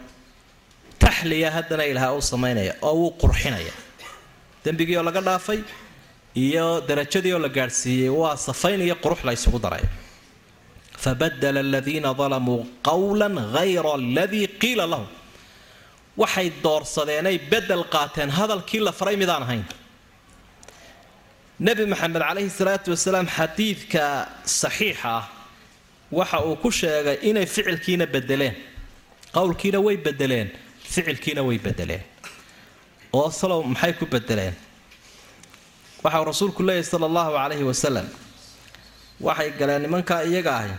[0.98, 3.72] taxliya haddana ilaaha uu samaynaya oo wuu qurxinaya.
[4.64, 5.60] Dembigii oo laga dhaafay
[6.34, 9.82] iyo darajadii oo la gaadhsiiyey waa safayn iyo qurux la ysugu daray.
[11.04, 15.06] Fabadala aladiina dalamuu qowlan hayra aladii qiila lahum.
[16.16, 19.64] Waxay doorsadeenay bedel qaateen hadalkii la faray midaan ahayn.
[21.60, 25.24] Nebi maxamed caleyhi salaatu wasalaam xadiidka saxiixa ah
[26.12, 28.54] waxa uu ku sheegay inay ficilkiina bedeleen
[29.36, 30.48] qowlkiina way bedeleen
[30.92, 32.02] ficilkiina way bedeleen
[33.12, 34.54] oo salow maxay ku bedeleen
[36.04, 38.06] waxauu rasuulku leeyahy sala allahu calayhi wasalam
[39.20, 40.74] waxay galeen nimankaa iyaga ahi.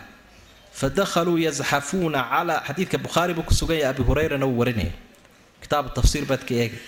[0.80, 4.94] Fa dakhaluu yasxafuuna calaa xadiidka bukhaari buu ku sugan yahay abi hureyrana uu warinaya
[5.62, 6.80] kitaabu tafsiir baad ka eegi.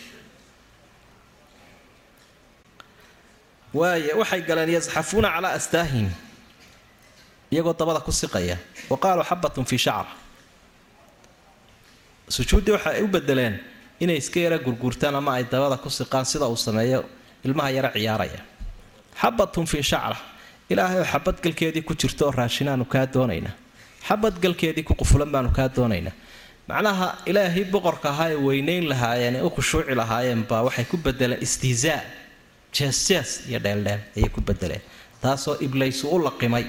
[3.73, 6.09] Waay waxay galeen yasxafuuna calaa astaahim
[7.51, 8.57] iyagoo dabada ku siqaya.
[8.89, 10.11] Wa qaaluu xabatun fii shacra
[12.29, 13.59] sujuuddii waxay u bedeleen
[13.99, 17.03] inay iska yara gurguurtaan ama ay dabada ku siqaan sida uu sameeyo
[17.45, 18.39] ilmaha yara ciyaaraya.
[19.21, 20.17] Xabatun fii shacra.
[20.69, 23.53] Ilaahay xabadgalkeedii ku jirta oo raashinaanu kaa doonaynaa
[24.07, 26.15] xabadgalkeedii ku qufulan baanu kaa doonaynaa
[26.67, 31.41] macnaha ilaahii boqorka ahaa ee weynayn lahaayeen ee u khushuuci lahaayeen baa waxay ku bedeleen
[31.45, 32.01] istihzaa
[32.77, 34.81] jeesjees iyo dheeldheel ayay ku bedeleen
[35.21, 36.65] taasoo iblaysu u laqimay.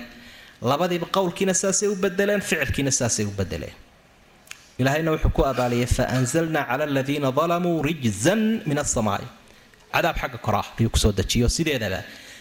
[0.71, 3.75] Labadiiba qowlkiina saasay u bedeleen ficilkiina saasay u bedeleen
[4.79, 9.27] ilaahayna wuxuu ku abaaliyay fa anzalnaa cala aladiina dalamuu rijzan min asamaai
[9.95, 11.47] cadaab xagga koraa ayuu ku soo dejiyo.
[11.49, 12.01] Sideedaba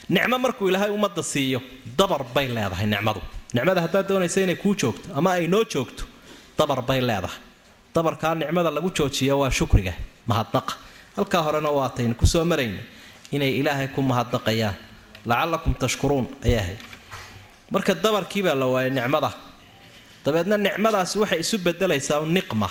[0.10, 1.60] nicmo markuu ilaahay ummadda siiyo
[2.00, 3.22] dabar bay leedahay nicmadu.
[3.56, 6.04] Nicmada haddaad doonaysa inay kuu joogto ama ay noo joogto
[6.58, 7.38] dabar bay leedahay.
[7.96, 9.94] Dabarkaa nicmada lagu joojiyo waa shukriga
[10.30, 10.74] mahadnaqa.
[11.16, 12.82] Halkaa horena waataynu ku soo marayna
[13.32, 14.76] inay ilaahay ku mahadnaqayaan.
[15.30, 16.80] Lacalakum tashkuruun ayay ahayd
[17.74, 19.30] marka dabarkiibaa la waayay nicmada.
[20.26, 22.70] Dabeedna nicmadaasi waxay isu bedelaysaa niqma.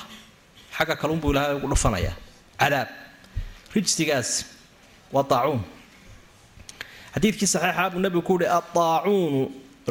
[0.76, 2.14] Xagga kalunbuu ilaahay ugu dhufanayaa.
[2.60, 2.88] Cadaab.
[3.74, 4.30] Rijsigaas
[5.14, 5.60] waa daacuun
[7.14, 9.40] xadiidkii saxiixa buu nabigu ku yihi addaacuunu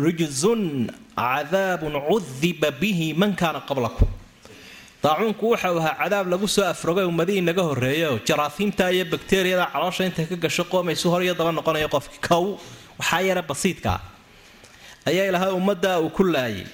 [0.06, 0.64] rijzun
[1.20, 4.08] cadaabun cudiba bihi man kaana qablakum
[5.04, 10.26] daacuunku waxau ahaa cadaab lagu soo afrogay ummadihii naga horreeyaoo jaraafiimta iyo bakteriyada caloosha intay
[10.32, 12.44] ka gasho qoomaysu hor iyo daba noqonayo qofki kow
[13.00, 14.00] waxaa yara basiidkaa
[15.10, 16.66] ayaa ilaahay ummaddaa uu ku laayay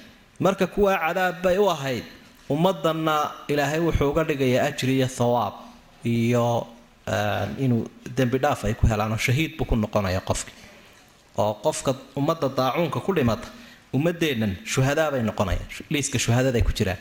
[0.44, 2.04] marka kuwaa cadaab bay u ahayd
[2.54, 3.14] ummadanna
[3.52, 5.54] ilaahay wuxuu uga dhigayaa ajri iyo thawaab
[6.04, 6.46] iyo
[7.64, 7.84] inuu
[8.16, 10.52] dembi dhaaf ay ku helaanoo shahiid buu ku noqonaya qofki.
[11.38, 13.48] Oo qofka ummadda daacuunka ku dhimata
[13.96, 15.68] ummadeennan shuhadaa bay noqonayaan.
[15.90, 16.98] Liiska shuhadaday ku jiraan.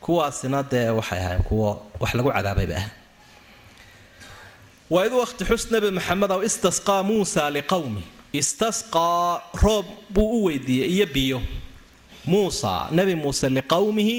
[0.00, 1.68] Kuwaasina dee waxay ahayn kuwo
[2.00, 2.88] wax lagu cadaabayba ah
[4.92, 8.02] waa id waqti xus nabi maxamed ow istasqaa muusa liqowmi
[8.40, 11.38] istasqaa roob buu u weydiiyey iyo biyo.
[12.26, 14.16] Muusa nebi muuse liqowmihi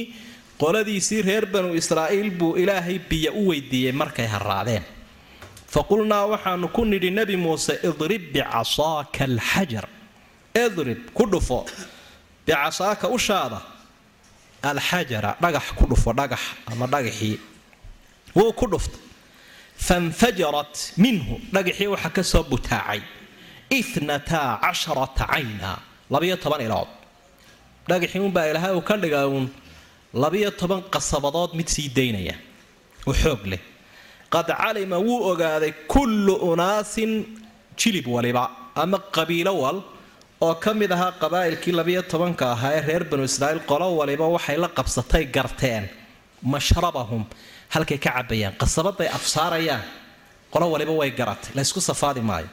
[0.61, 4.83] qoladiisii reer banu israa'iil buu ilaahay biyo u weydiiyey markay haraadeen
[5.73, 9.85] faqulnaa waxaanu ku nidhi nebi muuse idrib bicasaaka alxajar.
[10.65, 11.59] Idrib ku dhufo.
[12.45, 13.59] Bicasaaka ushaada.
[14.71, 17.37] Alxajara dhagax ku dhufo dhagax ama dhagaxii
[18.37, 19.01] wuu ku dhuftay.
[19.87, 23.01] Fanfajarat minhu dhagaxii waxaa ka soo butaacay.
[23.77, 25.71] Inataa casharata cayna
[26.13, 26.89] labiyo toban ilood.
[27.89, 29.49] Dhagaxii unbaa ilaahay uu ka dhiga uun
[30.13, 32.35] labiyo toban qasabadood mid sii daynaya.
[33.07, 33.61] Oo xoog leh
[34.33, 37.11] qad calima wuu ogaaday kullu unaasin
[37.79, 38.43] jilib waliba
[38.83, 39.79] ama qabiilo wal
[40.45, 44.57] oo ka mid ahaa qabaa'ilkii labiyo tobanka ahaa ee reer banu israa'iil qolo waliba waxay
[44.63, 45.83] la qabsatay garteen
[46.53, 47.23] mashrabahum
[47.73, 49.83] halkay ka cabayaan qasabaday afsaarayaan
[50.53, 52.49] qolo waliba way garatay laysku safaadi maayo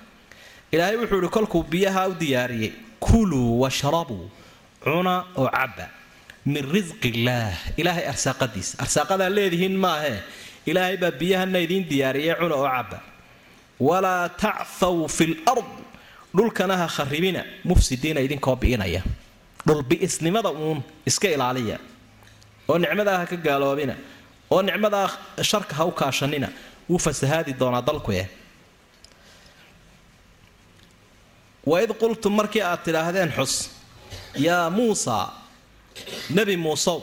[0.75, 2.73] ilaahay wuxuu ihi kolkuu biyaha u diyaariyey
[3.07, 4.25] kuluu washrabuu
[4.85, 5.87] cuna oo cabba
[6.53, 10.19] min risqi illaah ilaahay arsaaqadiisa arsaaqadaa leedihiin maahee
[10.71, 12.99] ilaahay baa biyahana idiin diyaariyay cuna oo cabba
[13.89, 15.69] walaa tacthaw fi lard
[16.37, 19.03] dhulkana ha kharibina mufsidiina idinkoo bi'inaya.
[19.67, 20.79] Dhulbi'isnimada uun
[21.09, 21.77] iska ilaaliya.
[22.69, 23.95] Oo nicmadaa ha ka gaaloobina
[24.55, 25.07] oo nicmadaa
[25.51, 26.49] sharka ha u kaashanina
[26.89, 28.25] wuu fasahaadi doonaa dalkuye
[31.71, 33.55] waid qultum markii aad tidhaahdeen xus
[34.47, 35.17] yaa muusa
[36.37, 36.99] nebi muusow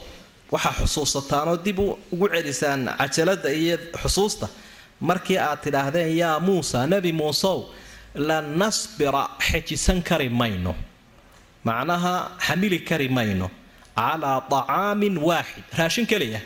[0.52, 4.48] waxaa xusuusataanoo dib ugu celisaan cajalada iyo xusuusta.
[5.00, 7.58] Markii aad tidhaahdeen yaa muusa nebi muusow
[8.16, 10.74] lan nasbira xejisan kari mayno.
[11.64, 13.48] Macnaha xamili kari mayno.
[13.98, 15.64] Calaa طacaamin waaxid.
[15.78, 16.40] Raashin keliya.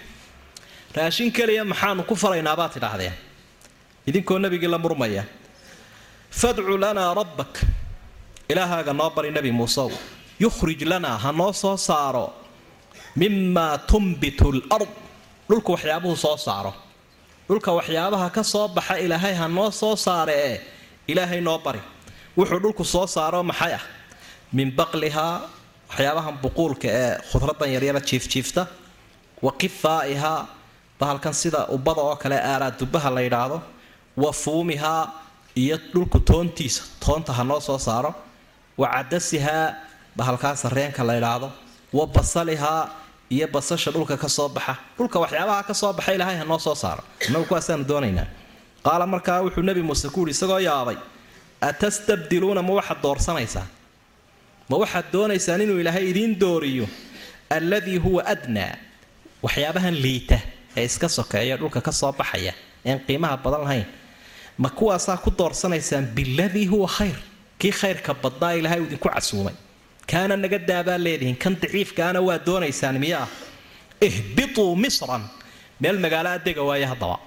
[0.96, 3.14] Raashin keliya maxaanu ku falaynaa baad tidhaahdeen.
[4.08, 5.24] Idinkoo nebigii la murmaya
[6.40, 7.54] fadcu lanaa rabbak.
[8.50, 9.90] Ilaahaaga noo bari nebi muusew
[10.40, 12.34] yukhrij lanaa ha noo soo saaro
[13.20, 14.88] mimaa tumbitu lard
[15.50, 16.74] dhulka waxyaabuhu soo saaro.
[17.48, 20.58] Dhulka waxyaabaha ka soo baxa ilaahay ha noo soo saare ee
[21.12, 21.82] ilaahay noo bari.
[22.38, 23.84] Wuxuu dhulku soo saaro maxay ah?
[24.54, 25.36] Min baqlihaa
[25.90, 28.64] waxyaabahan buquulka ee khudradan yaryara jiifjiifta
[29.46, 30.40] wa qifaa'ihaa
[31.00, 33.58] bahalkan sida ubada oo kale aaraa dubaha la yidhaahdo.
[34.24, 35.04] Wa fuumihaa
[35.64, 38.12] iyo dhulku toontiisa toonta ha noo soo saaro.
[38.78, 39.76] Wa cadasihaa
[40.18, 41.50] bahalkaa sareenka la yidhaahdo.
[41.98, 42.82] Wa basalihaa
[43.36, 44.74] iyo basasha dhulka ka soo baxa.
[44.98, 47.04] Dhulka waxyaabaha ka soo baxa ilaahay ha noo soo saaro.
[47.28, 48.28] Inagu kuwaasaanu doonaynaa
[48.86, 50.98] qaala markaa wuxuu nebi muuse ku yihi isagoo yaabay
[51.70, 53.68] atastabdiluuna ma waxaad doorsanaysaa?
[54.70, 56.88] Ma waxaad doonaysaan inuu ilaahay idiin dooriyo?
[57.50, 58.76] Alladii huwa adnaa.
[59.44, 60.40] Waxyaabahan liita
[60.78, 62.54] ee iska sokeeya dhulka ka soo baxaya
[62.86, 63.86] een qiimaha badan lahayn.
[64.58, 67.18] Ma kuwaasaa ku doorsanaysaan biladii huwa khayr.
[67.60, 69.54] Kii khayrka badnaa ilaahay uu idinku casuumay
[70.08, 71.36] kaana naga daabaa leedihiin.
[71.44, 73.28] Kan daciifkaana waa doonaysaan miyaa
[74.02, 75.24] ihbituu misran.
[75.82, 77.18] Meel magaalo adega waaye haddaba.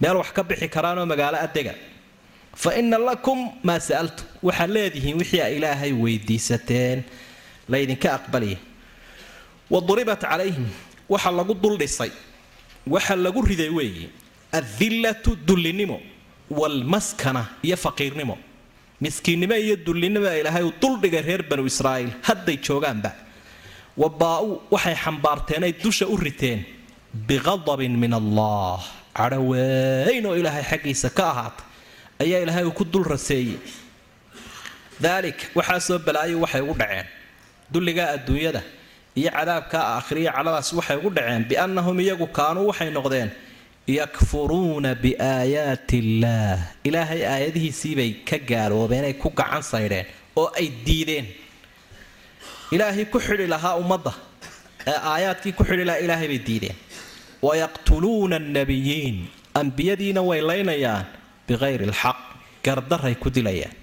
[0.00, 1.74] Meel wax ka bixi karaanoo magaalo adega
[2.62, 4.26] fa ina lakum maa sa'altum.
[4.42, 7.02] Waxaad leedihiin wixii a ilaahay weydiisateen.
[7.68, 8.58] Laydinka aqbaliya
[9.70, 10.66] wa duribat calayhim.
[11.08, 12.10] Waxa lagu duldhisay
[12.86, 14.08] waxa lagu riday weeye
[14.52, 16.00] adillatu dullinimo.
[16.50, 18.36] Waalmaskana iyo faqiirnimo
[19.04, 23.10] miskiinnimo iyo dullinimo ilaahay uu duldhigay reer banu israa'iil hadday joogaanba.
[24.00, 26.60] Wa baa-u waxay xambaarteen ay dusha u riteen
[27.28, 28.78] biqadabin min allah.
[29.18, 31.64] Cadho weyn oo ilaahay xaggiisa ka ahaatay
[32.24, 33.58] ayaa ilaahay uu ku dul raseeyey.
[35.04, 37.06] Daalik waxaasoo balaayo waxay ugu dhaceen.
[37.72, 38.62] Dulligaa adduunyada
[39.18, 43.30] iyo cadaabkaa aakhiriya cadhadaas waxay ugu dhaceen biannahum iyagu kaanuu waxay noqdeen
[43.86, 51.26] yakfuruuna biaayaati illaah ilaahay aayadihiisiibay ka gaaloobeen ay ku gacan saydheen oo ay diideen.
[52.72, 54.12] Ilaahay ku xidhi lahaa ummadda
[54.86, 56.76] ee aayaadkii ku xidhi lahaa ilaahay bay diideen.
[57.42, 59.16] Wayaqtuluuna annabiyiin
[59.54, 61.06] ambiyadiina way laynayaan
[61.48, 62.18] bikayri alxaq
[62.64, 63.74] gardaray ku dilayaan.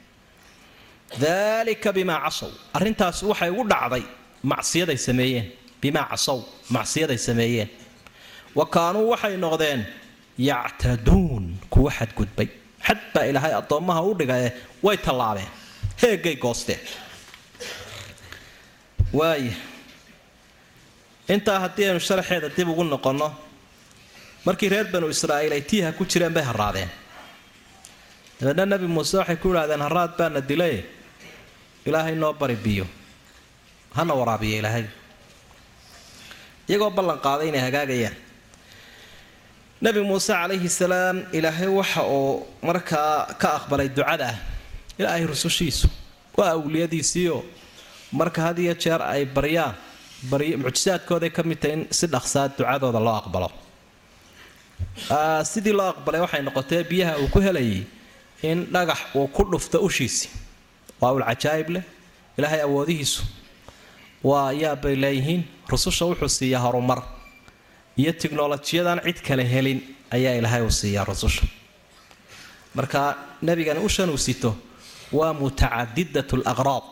[1.22, 4.04] Daalika bimaa casow arrintaasi waxay ugu dhacday
[4.44, 5.48] macsiyaday sameeyeen.
[5.82, 6.40] Bimaa casow
[6.72, 7.70] macsiyaday sameeyeen
[8.56, 9.82] wa kaanuu waxay noqdeen
[10.38, 12.48] yactaduun kuwa xadgudbay.
[12.88, 14.52] Xad baa ilaahay addoommaha u dhigae
[14.84, 15.48] way tallaabeen.
[16.02, 16.80] Heegay goosteen
[19.14, 19.54] waaya
[21.34, 23.28] intaa haddii aynu sharaxeeda dib ugu noqonno
[24.46, 26.90] markii reer banu israa'iil ay tiiha ku jireen bay haraadeen
[28.40, 30.84] dabeedna nebi muuse waxay ku idhahdeen haraad baana dilay.
[31.86, 32.86] Ilaahay noo bari biyo.
[33.96, 34.86] Hana waraabiyo ilaahay.
[36.70, 38.16] Iyagoo ballan qaaday inay hagaagayaan
[39.82, 44.38] nebi muuse calayhi salaam ilaahay waxa uu markaa ka aqbalay ducada ah
[45.00, 45.88] ilaahay rusushiisu
[46.38, 47.42] waa awliyadiisiioo
[48.20, 49.76] marka had iyo jeer ay baryaan
[50.64, 53.50] mucjisaadkooday ka mid tahay in si dhaqsaa ducadooda loo aqbalo.
[55.52, 57.84] Sidii loo aqbalay waxay noqotee biyaha uu ku helayay
[58.44, 60.28] in dhagax uu ku dhufto ushiisi.
[61.02, 61.84] Waa ul cajaa'ib leh
[62.38, 63.22] ilaahay awoodihiisu
[64.30, 67.00] waa yaabbay leeyihiin rususha wuxuu siiyaa horumar
[68.02, 69.80] iyo tiknolojiyadaan cid kale helin
[70.16, 71.44] ayaa ilaahay uu siiyaa rususha.
[72.76, 73.02] Marka
[73.48, 74.52] nebigani ushan uu sito
[75.18, 76.86] waa mutacadidat laqraad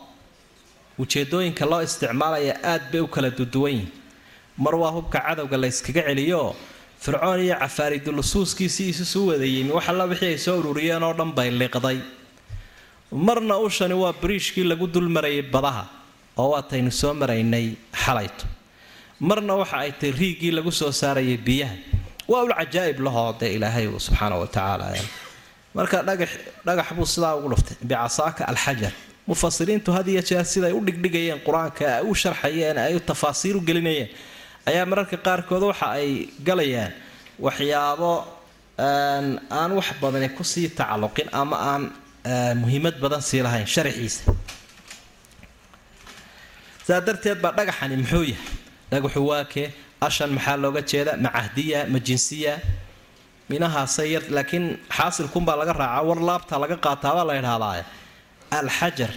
[1.02, 3.90] ujeedooyinka loo isticmaalaya aad bay u kala duduwan yihiin
[4.64, 6.42] mar waa hubka cadowga la yskaga celiyo
[7.04, 11.50] fircoon iyo cafaaridulusuuskiisii isusu wada yimi wax alla wixii ay soo ururiyeen oo dhan bay
[11.60, 11.98] liqday.
[13.26, 15.84] Marna ushani waa bariishkii lagu dulmarayay badaha
[16.42, 17.66] oo waataynu soo maraynay
[18.04, 18.44] xalayto
[19.20, 21.74] marna waxa ay tahay riigii lagu soo saarayay biyaha.
[22.28, 24.86] Waa ul cajaa'ib lahoo dee ilaahay uu subxaana wa tacaala
[25.74, 26.30] marka dhagax
[26.66, 28.92] dhagax buu sidaa ugu dhuftay bicasaaka alxajar.
[29.28, 34.08] Mufasiriintu had iyo jeer siday u dhigdhigayeen qur'aanka ay u sharxayeen ay tafaasiir u gelinayeen.
[34.68, 36.92] Ayaa mararka qaarkood waxa ay galayaan
[37.46, 38.12] waxyaabo
[39.58, 41.82] aan wax badani ku sii tacalluqin ama aan
[42.60, 44.22] muhiimad badan sii lahayn sharaxiisa
[46.86, 48.36] sidaa darteed baa dhagaxani muxuu yahay
[48.90, 49.66] dhagaxu waa kee
[50.06, 51.12] ashan maxaa looga jeeda?
[51.24, 52.54] Ma cahdiya ma jinsiya?
[53.50, 57.84] Minahaase yar laakiin xaasilkunbaa laga raacaa war laabta laga qaataabaa la idhahdaa
[58.60, 59.12] alxajar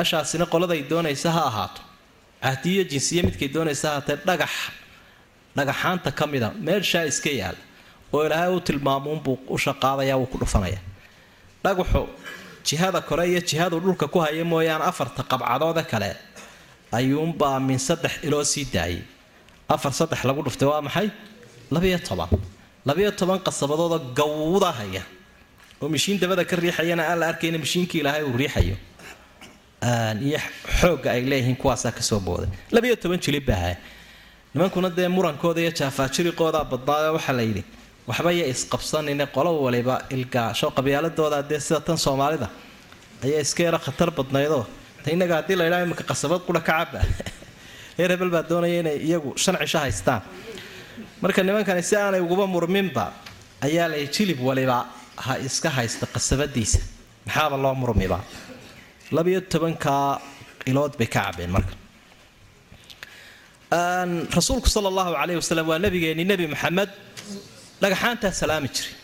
[0.00, 1.80] ashaasina qoladay doonaysa ha ahaato.
[2.44, 4.52] Cahdiyo jinsiya midkay doonaysa haatee dhagax
[5.56, 7.62] dhagaxaanta ka mida meelshaa iska yaalla
[8.14, 10.78] oo ilaahay u tilmaamuunbuu u shaqaadayaa wuu ku dhufanaya.
[11.64, 12.02] Dhagaxu
[12.66, 16.10] jihada kore iyo jihadu dhulka ku haya mooyaane afarta qabcadoode kale
[16.98, 19.02] ayuunbaa min saddex iloo sii daayay.
[19.74, 21.08] Afar saddex lagu dhuftay waa maxay?
[21.74, 22.28] Labiyo toban.
[22.88, 25.02] Labiyo toban qasabadoodoo gawda haya.
[25.82, 28.76] Oo mishiin dabada ka riixayana aan la arkayna mishiinkii ilaahay uu riixayo.
[30.28, 30.38] Iyo
[30.80, 32.48] xoogga ay leeyihiin kuwaasaa ka soo booday.
[32.74, 33.76] Labiyo toban jilib baa haya.
[34.54, 37.62] Nimankuna dee murankooda iyo jaafaajiriqoodaa badnaayoo waxaa la yidhi
[38.08, 42.48] waxba ya isqabsanine qolo waliba ilgaasho qabyaaladooda dee sida tan soomaalida.
[43.24, 44.64] Ayaa iska yaro khatar badnaydoo
[45.06, 47.00] ta innaga haddii la ydhaha imika qasabad qura ka caba
[47.98, 50.22] reer hebel baa doonaya inay iyagu shan cisho haystaan.
[51.22, 53.04] Marka nimankani si aanay uguba murminba
[53.66, 54.78] ayaa lay jilib waliba
[55.24, 56.80] ha iska haysta qasabadiisa.
[57.26, 58.18] Maxaaba loo murmiba?
[59.16, 60.20] Labiyo tobankaa
[60.70, 61.74] ilood bay ka cabeen marka.
[64.38, 66.90] Rasuulku sala allahu calayhi wasalam waa nabigeeni nebi maxamed
[67.82, 68.94] dhagaxaantaa salaami jiray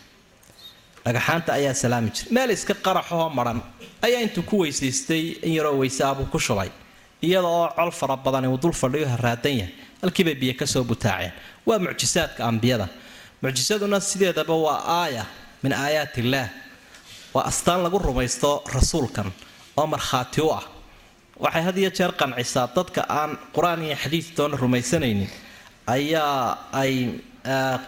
[1.05, 2.33] dhagaxaanta ayaa salaami jiray.
[2.35, 3.63] Meel iska qaraxoo maran.
[4.03, 6.71] Ayaa intuu ku weysaystay in yaroo weysaabuu ku shubay.
[7.23, 9.75] Iyada oo col fara badani uu dul fadhiyo haraadan yahay.
[10.03, 11.33] Halkiibay biyo ka soo butaaceen.
[11.67, 12.89] Waa mucjisaadka ambiyada.
[13.43, 15.25] Mucjisaduna sideedaba waa aaya
[15.63, 16.49] min aayaat illaah
[17.35, 19.33] waa astaan lagu rumaysto rasuulkan
[19.77, 20.63] oo markhaati u ah.
[21.43, 25.31] Waxay had iyo jeer qancisaa dadka aan qur'aan iyo xadiid doona rumaysanaynin
[25.87, 26.93] ayaa ay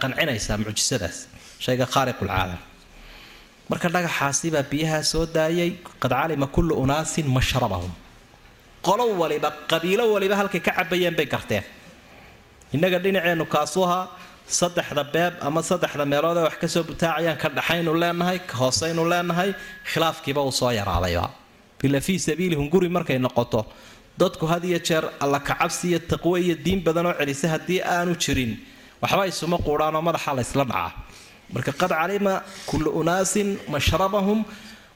[0.01, 1.27] qancinaysaa mucjisadaas.
[1.59, 2.59] Shayga khaariqulcaalam
[3.69, 7.91] marka dhagaxaasibaa biyahaa soo daayay qad calima kullu unaasin mashrabahum.
[8.85, 11.63] Qolo waliba qabiilo waliba halkay ka cabayeen bay garteen.
[12.75, 14.03] Innaga dhinaceennu kaasuu ahaa
[14.59, 19.01] saddexda beeb ama saddexda meelood ee wax ka soo butaacayaan ka dhaxaynu leenahay ka hooseynu
[19.11, 19.49] leenahay
[19.91, 21.27] khilaafkiiba uu soo yaraadayba
[21.87, 23.61] ila fii sabiilihum guri markay noqoto
[24.21, 28.51] dadku had iyo jeer alla kacabsi iyo taqwo iyo diin badanoo celisa haddii aanu jirin.
[29.01, 30.89] Waxba isuma quudhaanoo madaxa la ysla dhacaa
[31.53, 32.33] marka qad calima
[32.69, 34.39] kullu unaasin mashrabahum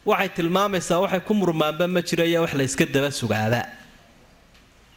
[0.09, 3.61] waxay tilmaamaysaa waxay ku murmaanba ma jiraya wax la yska daba sugaada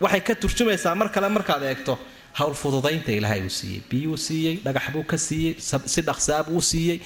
[0.05, 1.95] waxay ka turjumaysaa mar kale markaad eegto
[2.39, 5.53] hawl fududaynta ilaahay uu siiyey biyuu siiyey dhagax buu ka siiyey
[5.95, 6.99] si dhaqsaabuu siiyey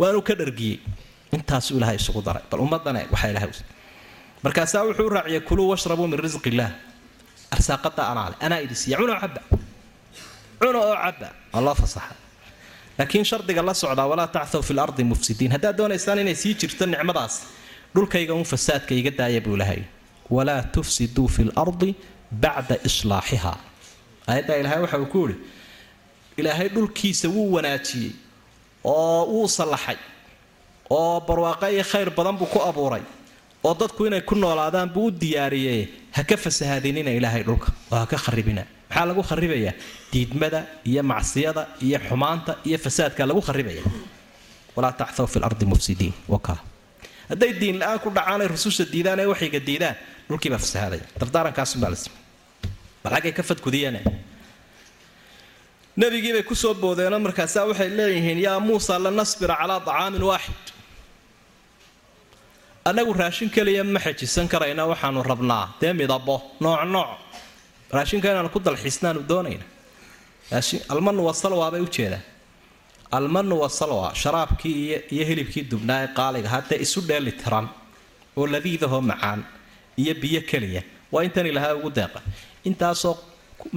[0.00, 0.78] waanuu ka dhargiyey.
[1.36, 3.50] Intaasuu ilahay isugu daray bal ummaddan eeg waxaa ilahay
[4.44, 6.72] markaasaa wuxuu raaciyay kuluu washrabuu min risqi illaah
[7.54, 9.40] arsaaqada anaale anaa idi siiya cuna caba
[10.60, 11.28] cuna oo cabba.
[11.66, 12.14] Waa fasaxa
[12.98, 15.50] laakiin shardiga la socdaa walaa tacthaw fi lardi mufsidiin.
[15.54, 17.34] Haddaad doonaysaan inay sii jirto nicmadaas
[17.94, 19.82] dhulkayga un fasaadka iga daaya buu lahay
[20.30, 21.90] walaa tufsiduu fi lardi
[22.42, 23.52] bacda islaaxiha.
[24.28, 25.36] Aayaddaa ilaahay waxa uu ku yidhi
[26.40, 28.12] ilaahay dhulkiisa wuu wanaajiyey
[28.84, 29.96] oo wuu sallaxay
[30.90, 33.02] oo barwaaqo iyo khayr badan buu ku abuuray
[33.64, 35.82] oo dadku inay ku noolaadaan buu u diyaariyey.
[36.16, 39.74] Ha ka fasahaadinina ilaahay dhulka oo ha ka kharibina maxaa lagu kharibayaa
[40.12, 43.82] diidmada iyo macsiyada iyo xumaanta iyo fasaadka lagu kharibaya.
[44.76, 46.58] Walaa tacthaw fi lardi mufsidiin wakaa
[47.30, 49.96] hadday diin la'aan ku dhacaan ay rususha diidaan ee waxayga diidaan
[50.28, 52.16] dhulkiibaa fasahaadaya dardaarankaasumbaa la sima
[53.04, 53.96] bal xaggay ka fadkudiyeen
[56.00, 60.64] nabigiibay ku soo boodeenoo markaasaa waxay leeyihiin yaa muusa lanasbira calaa acaamin waaxid.
[62.88, 65.64] Annagu raashin keliya ma xejisan karayna waxaanu rabnaa.
[65.80, 66.80] Dee midabo nooc
[67.96, 69.64] raashinka inaanu ku dalxiisnaanu doonayna
[70.94, 72.22] almanu wasalwa bay ujeedaan
[73.18, 74.76] almanu wasalwa sharaabkii
[75.14, 77.66] iyo hilibkii dubnaa ee qaaliga haddee isu dheeli tiran
[78.36, 79.40] oo ladiidahoo macaan
[80.02, 80.82] iyo biyo keliya.
[81.12, 82.20] Waa intan ilahaa ugu deeqa.
[82.64, 83.14] Intaasoo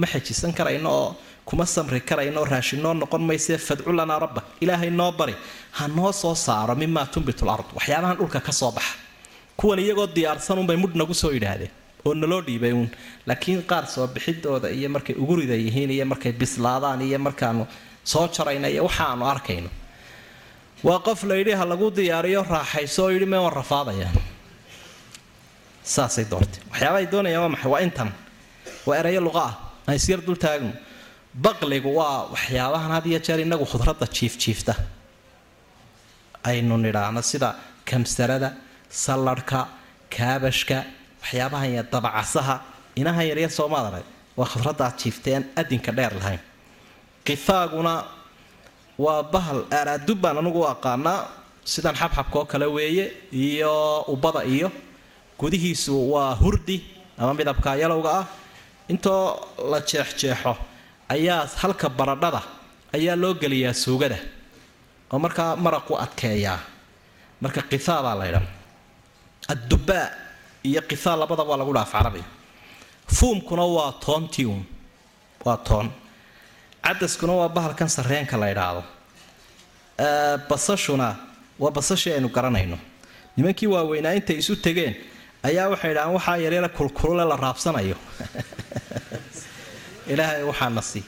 [0.00, 1.16] ma xejisan karayno oo
[1.48, 3.22] kuma samri karayno raashinoo noqon
[3.66, 4.40] fadcu lanaa rabba.
[4.60, 5.34] Ilaahay noo bari
[5.76, 7.64] ha noo soo saaro mimaa tumbitul ard.
[7.76, 8.94] Waxyaabahan dhulka ka soo baxa.
[9.58, 11.70] Kuwan iyagoo diyaarsan unbay mudh nagu soo yidhaahdeen
[12.04, 12.90] oo naloo dhiibay uun.
[13.26, 17.66] Laakiin qaar soo bixidooda iyo markay ugurida yihiin iyo markay bislaadaan iyo markaanu
[18.04, 19.70] soo jarayna iyo waxaanu arkayno.
[20.84, 24.08] Waa qof layidhi ha lagu diyaariyo raaxayso oo yidhi mewan rafaadaya.
[25.82, 26.60] Saasay doortay.
[26.70, 27.70] Waxyaabahay doonayaan waa maxay?
[27.72, 28.10] Waa intan.
[28.86, 29.54] Waa erayo luqa ah.
[29.88, 30.72] Aan isyar dul taagno
[31.34, 34.74] baqligu waa waxyaabahan had iyo jeer inagu khudradda jiifjiifta
[36.50, 37.48] aynu nidhaahno sida
[37.84, 38.48] kamsarada
[38.90, 39.60] salladhka
[40.16, 40.78] kaabashka
[41.26, 42.60] waxyaabahan ya dabacasaha
[42.94, 44.06] inaha yaryar soomaad arag
[44.38, 46.38] waa khudraddaad jiiftay adinka dheer lahayn.
[47.26, 48.04] Qifaaguna
[48.98, 51.26] waa bahal aaraadub baan anugu u aqaanaa.
[51.64, 54.70] Sidan xabxabka oo kale weeye iyo ubada iyo.
[55.38, 56.76] Gudihiisu waa hurdi
[57.18, 58.26] ama midabka yalowga ah.
[58.88, 60.56] Intoo la jeexjeexo
[61.08, 62.42] ayaa halka baradhada
[62.94, 64.18] ayaa loo geliyaa suugada.
[65.12, 66.58] Oo markaa maraqu adkeeyaa.
[67.42, 68.40] Marka qithaa baa laydha
[69.52, 70.06] addubaa
[70.70, 72.36] iyo qithaa labadaba waa lagu dhaaf carabiga
[73.06, 74.66] fuumkuna waa toontii uun
[75.44, 75.92] waa toon.
[76.82, 78.82] Cadaskuna waa bahalkan sarreenka la ydhaahdo
[80.48, 81.16] basashuna
[81.58, 82.78] waa basashii aynu garanayno.
[83.36, 84.96] Nimankii waaweynaa intay isu tegeen
[85.42, 87.96] ayaa waxay idhahaan waxaa yaryara kulkulule la raabsanayo.
[90.12, 91.04] Ilaahay waxaana sii.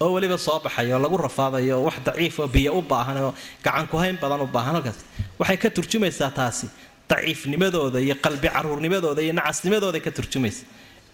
[0.00, 3.34] Oo weliba soo baxayo lagu rafaadayo wax daciif oo biyo u baahan oo
[3.64, 4.98] gacankuhayn badan u baahan halkaas.
[5.38, 6.68] Waxay ka turjumaysaa taasi
[7.10, 10.62] daciifnimadooda iyo qalbi caruurnimadooda iyo nacasnimadooday ka turjumaysa.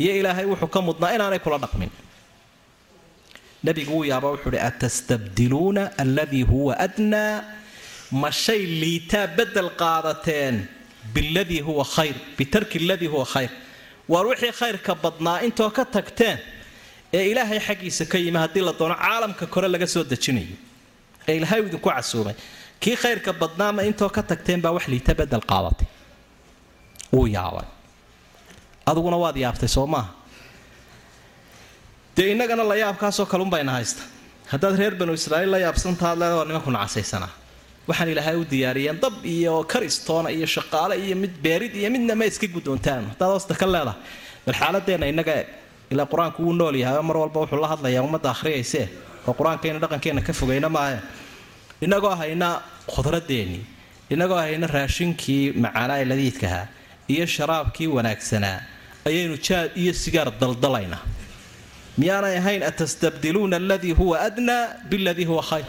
[0.03, 1.91] Iyo ilaahay wuxuu ka mudnaa inaanay kula dhaqmin.
[3.67, 7.45] Nabigu wuu yaaba wuxuu uhi atastabdiluuna alladii huwa adnaa?
[8.21, 10.57] Ma shay liitaa bedel qaadateen
[11.15, 13.51] biladii huwa khayr bitarki aladii huwa khayr.
[14.13, 16.39] Waar wixii khayrka badnaa intoo ka tagteen
[17.19, 20.57] ee ilaahay xaggiisa ka yimi haddii la doono caalamka kore laga soo dejinayo.
[21.29, 22.35] Ee ilaahay idinku casuumay
[22.83, 25.87] kii khayrka badnaama intoo ka tagteen baa wax liita bedel qaadatay
[27.13, 27.67] wuu yaabay.
[28.91, 30.11] Aduguna waad yaabtay soo maaha
[32.17, 34.03] dee innagana la yaabkaasoo kalunbayna haysta.
[34.53, 37.31] Haddaad reer banu israaiil la yaabsantaad leeda waa nimanku nacasaysanaa
[37.89, 42.25] waxaan ilaahay u diyaariyeen dab iyo karistoona iyo shaqaale iyo mid beerid iyo midna ma
[42.31, 43.03] iska guddoontaan.
[43.13, 43.99] Haddaad hoosta ka leedahay
[44.47, 45.35] bal xaaladeenna innaga
[45.93, 48.87] ilaa qur'aanku wuu nool yahay mar walba wuxuu la hadlayaa ummadda akhriyaysee.
[49.27, 50.99] Oo qur'aankayna dhaqankeenna ka fogayna maahe
[51.87, 52.49] inagoo hayna
[52.95, 53.65] khudraddeennii
[54.15, 56.67] inagoo hayna raashinkii macaanaa ee ladiidkahaa
[57.15, 58.59] iyo sharaabkii wanaagsanaa
[59.09, 61.03] ayaynu jaad iyo sigaar daldalaynaa.
[61.99, 65.67] Miyaanay ahayn atastabdiluuna aladii huwa adnaa biladii huwa khayr.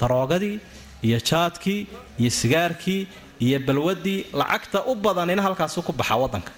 [0.00, 0.58] Daroogadii
[1.02, 1.86] iyo jaadkii
[2.20, 3.06] iyo sigaarkii
[3.40, 6.52] iyo balwadii lacagta u badanina halkaasu ku baxaa wadanka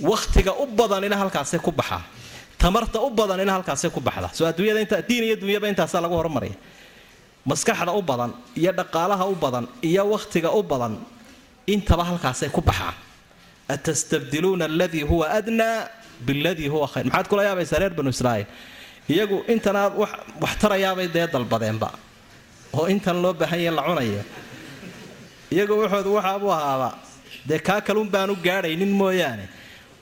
[0.00, 2.02] wakhtiga u badanina halkaasay ku baxaa
[2.58, 4.28] tamarta u badanina halkaasay ku baxda.
[4.34, 6.54] Soo adduunyada inta diin iyo dunyaba intaasaa lagu horumaraya
[7.50, 10.94] maskaxda u badan iyo dhaqaalaha u badan iyo wakhtiga u badan
[11.66, 12.94] intaba halkaasay ku baxaan.
[13.68, 15.88] Atastabdiluuna aladii huwa adnaa
[16.26, 17.04] biladii huwa khayr.
[17.06, 18.46] Maxaad kula yaabaysaa reer banu israa'iil?
[19.08, 19.92] Iyagu intanaad
[20.42, 21.90] wax tarayaabay dee dalbadeenba
[22.72, 24.22] oo intan loo baahan yahe la cunayo.
[25.54, 26.88] Iyagu wuxoodu waxaabuu ahaaba
[27.48, 29.46] dee kaa kalun baanu gaadhaynin mooyaane.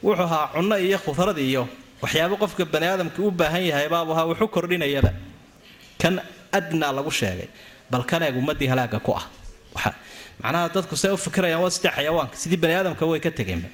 [0.03, 1.69] Wuxuu ahaa cunno iyo khudrad iyo
[2.03, 5.11] waxyaabo qofka bani aadamka u baahan yahay baabu ahaa wuxu kordhinayaba.
[6.01, 6.15] Kan
[6.59, 7.49] adnaa lagu sheegay
[7.91, 9.25] bal kaneeg ummadii halaaga ku ah.
[10.43, 13.69] Macnaha dadku say u fikirayaan waa sidii xayawaanka sidii bani aadamka way ka tegeenba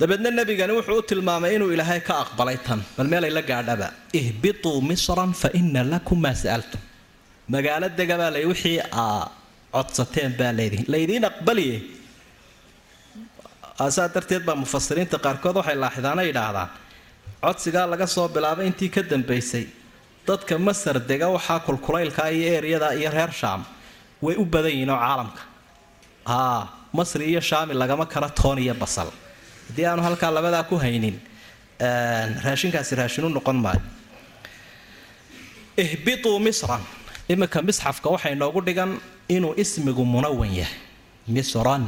[0.00, 3.88] dabeedna nebigani wuxuu u tilmaamay inuu ilaahay ka aqbalay tan bal meelay la gaadhaba.
[4.20, 6.80] Ihbituu misran fa ina lakum maa sa'altum.
[7.54, 9.30] Magaalo dega baa lay wixii aa
[9.74, 11.78] codsateen baa laydiin laydiin aqbaliye.
[13.96, 16.68] Saa darteed baa mufasiriinta qaarkood waxay laaxidaana yidhaahdaan
[17.44, 19.64] codsigaa laga soo bilaabay intii ka dambaysay
[20.26, 23.60] dadka masar dega waxaa kulkulaylka iyo eeriyada iyo reer shaam
[24.24, 25.42] way u badan yihiin oo caalamka.
[26.30, 29.08] Haa masri iyo shaami lagama kala toon iyo basal.
[29.68, 31.16] Haddii aanu halkaa labadaa ku haynin
[32.44, 33.82] raashinkaasi raashinu noqon maayo.
[35.76, 36.80] Ihbituu misran.
[37.28, 38.92] Iminka misxafka waxay noogu dhigan
[39.28, 40.78] inuu ismigu munawan yahay.
[41.28, 41.84] Misran.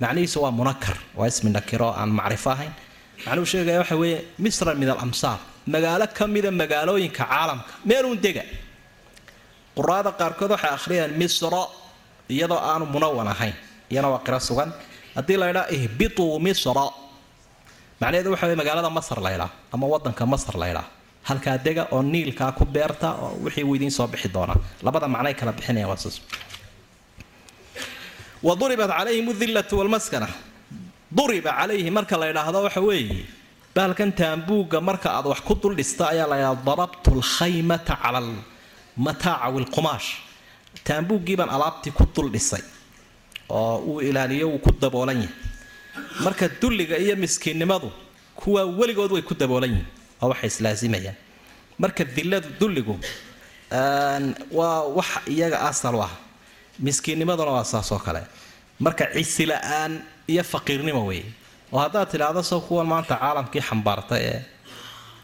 [0.00, 2.72] Macnihiisu waa munakar waa ismi nakiro aan macrifo ahayn
[3.26, 5.38] macnuhu sheegaya waxa weeye misran min alamsaar.
[5.74, 7.72] Magaalo ka mida magaalooyinka caalamka.
[7.88, 8.42] Meeluun dega.
[9.76, 11.62] Quraada qaarkood waxay akhriyaan misro
[12.34, 13.54] iyadoo aanu munawan ahayn.
[13.92, 14.70] Iyana waa qiro sugan.
[15.16, 16.86] Haddii la ydhaa ihbituu misra.
[18.00, 20.86] Macnaheedu waxa wey magaalada masar laydhaa ama wadanka masar laydhaa
[21.28, 24.58] halkaa dega oo niilkaa ku beerta oo wixii uu idiin soo bixi doonaa.
[24.86, 26.16] Labada macnay kala bixinayaan waa saas.
[28.42, 30.28] Wa duribat calayhim udillatu walmaskana
[31.16, 33.24] duriba calayhi marka la ydhaahdo waxa weeye
[33.74, 39.48] bahalkan taambuugga marka aad wax ku dul dhista ayaa la ydhahda darabtu lkhaymata cala almataaca
[39.54, 40.08] wilqumaash
[40.86, 42.62] taambuuggii baan alaabtii ku dul dhisay
[43.50, 45.34] oo uu ilaaliyo wuu ku daboolan yahay.
[46.24, 47.88] Marka dulliga iyo miskiinnimadu
[48.40, 49.86] kuwaa weligood way ku daboolan yihiin
[50.22, 51.16] oo waxay islaasimayaan
[51.82, 52.94] marka dilladu dulligu
[54.58, 56.10] waa wax iyaga asal u ah.
[56.86, 58.22] Miskiinnimaduna waa saas oo kale.
[58.80, 59.92] Marka cisi la'aan
[60.28, 61.26] iyo faqiirnimo weeye
[61.72, 64.38] oo haddaad tidhaahdo soo kuwan maanta caalamkii xambaarta ee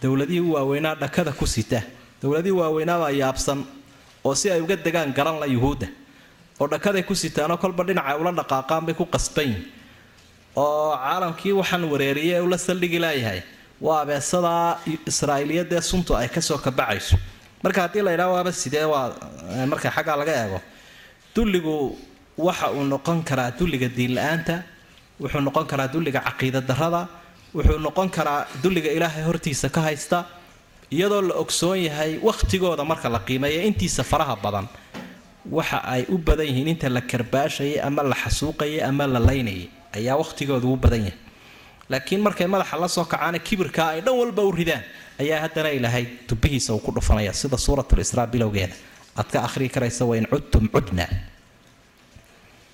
[0.02, 1.82] dowladihii waaweynaa dhakada ku sita.
[2.22, 3.64] Dowladihii waaweynaabaa yaabsan
[4.24, 5.86] oo si ay uga degaan garan la yuhuudda.
[6.60, 9.58] Oo dhakaday ku sitaanoo kolba dhinaca ula dhaqaaqaan bay ku qasbayin
[10.56, 13.40] oo caalamkii waxaan wareeriyay ula saldhigi laayahay
[13.80, 14.78] waa abeesadaa
[15.10, 17.16] israa'iiliyadee suntu ay ka soo kabacayso.
[17.62, 19.14] Marka haddii la ydhaha waaba sidee waa
[19.70, 20.58] marka xaggaa laga eego.
[21.34, 21.74] Dulligu
[22.38, 24.62] waxa uu noqon karaa dulliga diinla-aanta
[25.20, 27.08] wuxuu noqon karaa dulliga caqiida darada
[27.54, 30.18] wuxuu noqon karaa dulliga ilaahay hortiisa ka haysta
[30.90, 34.66] iyadoo la ogsoon yahay wakhtigooda marka la qiimeeya intiisa faraha badan.
[35.50, 40.16] Waxa ay u badan yihiin inta la karbaashayay ama la xasuuqayay ama la laynayay ayaa
[40.22, 41.18] wakhtigooda u badan yahay.
[41.90, 44.82] Laakiin markay madaxa la soo kacaana kibirkaa ay dhan walba u ridaan
[45.22, 48.74] ayaa haddana ilaahay dubihiisa uu ku dhufanaya sida suuratulisraa bilowgeeda.
[49.16, 51.06] Aad ka akhrii karaysa wain cudtum cudna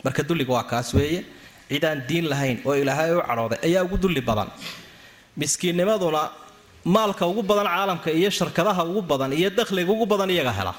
[0.04, 1.24] marka dulliga waa kaas weeye
[1.70, 4.48] cidaan diin lahayn oo ilaahay u cadhooday ayaa ugu dulli badan.
[5.36, 6.30] Miskiinnimaduna
[6.84, 10.74] maalka ugu badan caalamka iyo sharkadaha ugu badan iyo dakhliga ugu badan iyaga hela.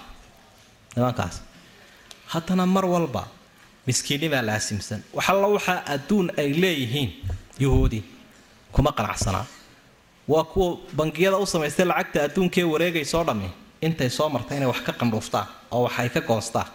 [0.96, 1.42] Nimankaas
[2.32, 3.24] haddana mar walba
[3.88, 5.00] miskiinnimaa laasimsan.
[5.18, 7.10] Waxalla waxaa adduun ay leeyihiin
[7.60, 8.00] yuhuudi
[8.72, 9.46] kuma qanacsanaa.
[10.28, 13.50] Waa kuwa bangiyada u samaystay lacagta adduunkee wareegaysoo dhammi?
[13.82, 16.66] Intay soo marta inay wax ka qandhuuftaan oo wax ay ka goostaan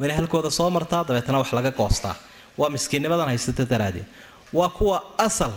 [0.00, 2.14] inay halkooda soo martaa dabeetana wax laga goostaa
[2.60, 4.06] waa miskiinnimadan haysata daraadeed
[4.58, 4.96] waa kuwa
[5.26, 5.52] asal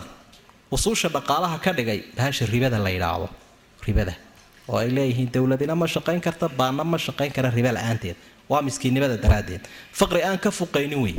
[0.74, 3.28] usuusha dhaqaalaha ka dhigay bahasha ribada la yidhaahdo.
[3.86, 4.14] Ribada.
[4.68, 8.16] Oo ay leeyihiin dowladina ma shaqayn karta baana ma shaqayn kara riba la'aanteed.
[8.50, 9.62] Waa miskiinnimada daraaddeed.
[9.98, 11.14] Faqri aan ka fuqaynin wey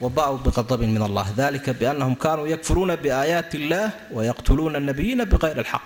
[0.00, 1.26] waba'uu biqadabin min allah.
[1.36, 5.84] Dalika biannahum kaanuu yakfuruuna biaayaati illaah wayaqtuluuna nabiyiina biqayri alxaq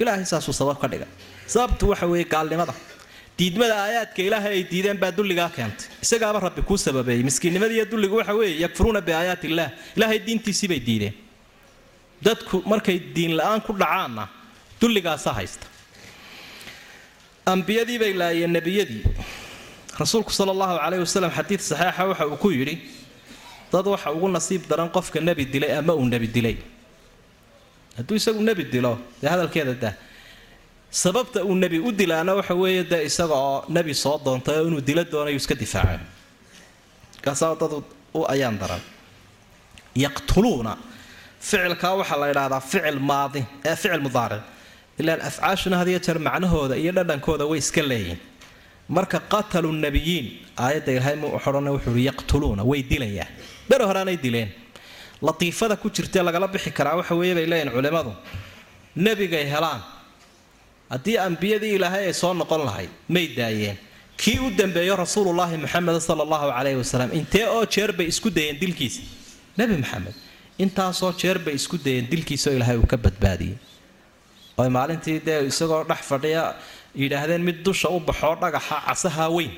[0.00, 1.08] ilaahay saasuu sabab ka dhigay
[1.46, 2.74] sababtu waxa weeye gaalnimada
[3.38, 5.86] diidmada aayaadka ilaahay ay diideen baa dulligaa keentay.
[6.04, 11.14] Isagaaba rabbi kuu sababeeyey miskiinnimadiiyo dulligu waxa weeye yakfuruuna biaayaati illaah ilaahay diintiisii bay diideen.
[12.24, 14.24] Dadku markay diin la'aan ku dhacaanna
[14.80, 15.66] dulligaasa haysta.
[17.46, 19.02] Ambiyadii bay laayeen nebiyadii.
[20.00, 22.76] Rasuulku sala allahu caleyhi wasalam xadiid saxeixa waxa uu ku yidhi
[23.72, 26.56] dad waxa ugu nasiib daran qofka nebi dilay ama uu nebi dilay.
[27.96, 29.94] Hadduu isagu nebi dilo dee hadalkeeda dah
[30.90, 34.80] sababta uu nebi u dilaana waxa weeye dee isaga oo nebi soo doontay oo inuu
[34.80, 35.98] dilo doonayu iska difaaco
[37.16, 37.72] markaasaa dad
[38.14, 38.80] u ayaan daran.
[40.04, 40.76] Yaqtuluuna
[41.40, 44.42] ficilkaa waxaa la idhaahdaa ficil maadi ee ficil mudaaric
[45.00, 48.20] ilaan afcaashuna had jeer macnahooda iyo dhadhankooda way iska leeyihiin
[48.96, 50.26] marka qatalu nabiyiin
[50.64, 53.28] aayadda ilaahay mu xodhana wuxuu uhi yaqtuluuna way dilayaan.
[53.68, 54.48] Bere horeanay dileen.
[55.22, 58.12] Latiifada ku jirtee lagala bixi karaa waxa weeye leeyihiin culimmadu
[58.96, 59.80] nebigay helaan
[60.92, 63.76] haddii ambiyadii ilaahay ay soo noqon lahayd may daayeen.
[64.16, 68.56] Kii u dambeeyo rasuulullaahi muxamed sala allahu caleyhi wasalam intee oo jeer bay isku dayeen
[68.60, 69.02] dilkiisa?
[69.58, 70.14] Nebi maxamed
[70.64, 73.56] intaasoo jeer bay isku dayeen dilkiisaoo ilaahay uu ka badbaadiyey.
[74.58, 76.42] Oy maalintii dee isagoo dhex fadhiya
[77.02, 79.52] yidhaahdeen mid dusha u baxoo dhagaxa casaha weyn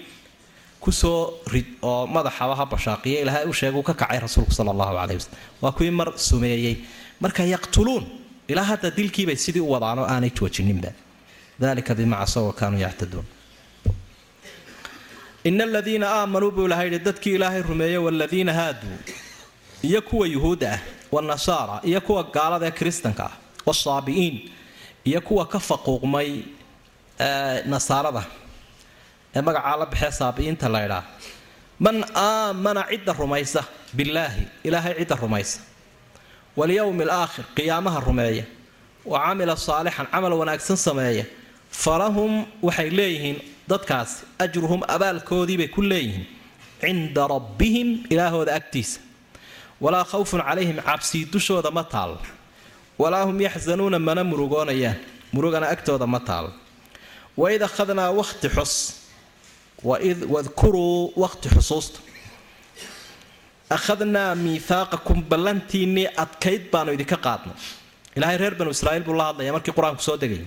[0.80, 1.18] ku soo
[1.52, 5.38] rid oo madaxaba ha bashaaqiya ilaahay u sheega ka kacay rasuulku sala allahu caleyhi wasalam
[5.62, 6.76] waa kuwii mar sumeeyey.
[7.22, 8.04] Marka yaqtuluun
[8.48, 10.90] ilaa hadda dilkiibay sidii u wadaan oo aanay joojinninba
[11.60, 13.24] dalika bima casaw wa kaanuu yactaduun
[15.44, 18.96] ina aladiina aamanuu buu ilahay yidhi dadkii ilaahay rumeeyey waaladiina haaduu
[19.82, 20.80] iyo kuwa yuhuudda ah
[21.12, 23.32] wanasaara iyo kuwa gaalada ee kiristanka ah
[23.66, 24.50] wasaabi'iin
[25.04, 26.30] iyo kuwa ka faquuqmay
[27.72, 28.22] nasaarada
[29.36, 31.02] ee magacaa la baxee saabi'iinta la ydhaa
[31.84, 31.96] man
[32.26, 33.62] aamana cidda rumaysa
[33.96, 35.58] billaahi ilaahay cidda rumaysa
[36.58, 38.44] walyowmi alaakhir qiyaamaha rumeeya
[39.10, 41.24] wa camila saalixan camal wanaagsan sameeya
[41.70, 43.38] falahum waxay leeyihiin
[43.68, 46.26] dadkaasi ajruhum abaalkoodiibay ku leeyihiin
[46.80, 49.00] cinda rabbihim ilaahooda agtiisa.
[49.80, 52.18] Walaa khawfun calayhim cabsii dushooda ma taalo
[52.98, 54.96] walaa hum yaxsanuuna mana murugoonayaan
[55.32, 56.50] murugana agtooda ma taalo
[57.36, 58.72] waid akhadnaa waqti xus
[59.84, 62.00] wadkuruu waqti xusuusta.
[63.70, 67.54] Akhadnaa miihaaqakum ballantiinnii adkayd baanu idinka qaadnay.
[68.16, 70.46] Ilaahay reer banu israa'iil buu la hadlaya markii qur'aanku soo degayay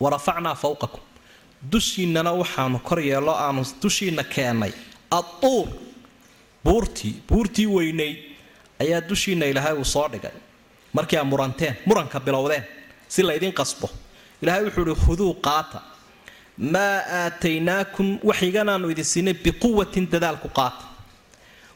[0.00, 1.00] wa rafacnaa fawqakum.
[1.72, 4.72] Dushiinnana waxaanu kor yeello aanu dushiinna keennay
[5.10, 5.68] adduur
[6.64, 8.16] buurtii buurtii weynayd
[8.80, 10.32] ayaa dushiinna ilaahay uu soo dhigay.
[10.92, 12.64] Markii aa muranteen muranka bilowdeen
[13.08, 13.90] si laydin qasbo.
[14.42, 15.80] Ilaahay wuxuu ihi khuduu qaata.
[16.58, 20.84] Maa aataynaakum waxiganaanu idin siinay biquwatin dadaalku qaata.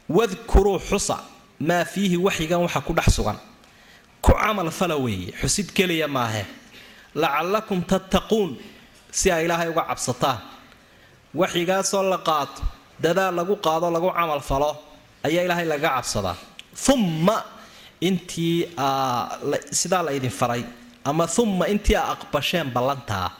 [0.09, 1.17] Wadkuruu xusa
[1.59, 3.37] maa fiihi waxyigan waxa ku dhex sugan.
[4.21, 6.45] Ku camal fala weeye xusid keliya maahe
[7.15, 8.57] lacallakum tattaquun
[9.11, 10.39] si ay ilaahay uga cabsataan
[11.41, 12.61] waxyigaasoo la qaato
[13.03, 14.71] dadaal lagu qaado lagu camal falo
[15.27, 16.35] ayaa ilaahay laga cabsadaa.
[16.93, 17.37] Umma
[18.01, 18.55] intii
[19.79, 20.63] sidaa la ydin faray.
[21.09, 23.31] Ama umma intii a aqbasheen ballantaa.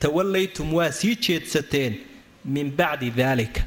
[0.00, 1.92] Tawallaytum waa sii jeedsateen
[2.44, 3.62] min bacdi daalika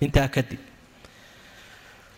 [0.00, 0.60] intaa kadib.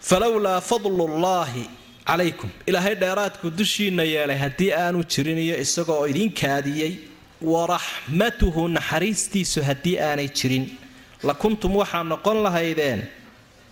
[0.09, 1.65] Falowlaa fadlullaahi
[2.07, 6.93] calaykum ilaahay dheeraadku dushiinna yeelay haddii aanu jirin iyo isagoo idiin kaadiyey
[7.53, 10.65] waraxmatuhu naxariistiisu haddii aanay jirin.
[11.29, 13.01] La kuntum waxaa noqon lahaydeen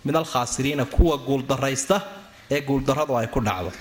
[0.05, 1.97] min alkhaasiriina kuwa guuldaraysta
[2.55, 3.71] ee guuldarradu ay ku dhacdo.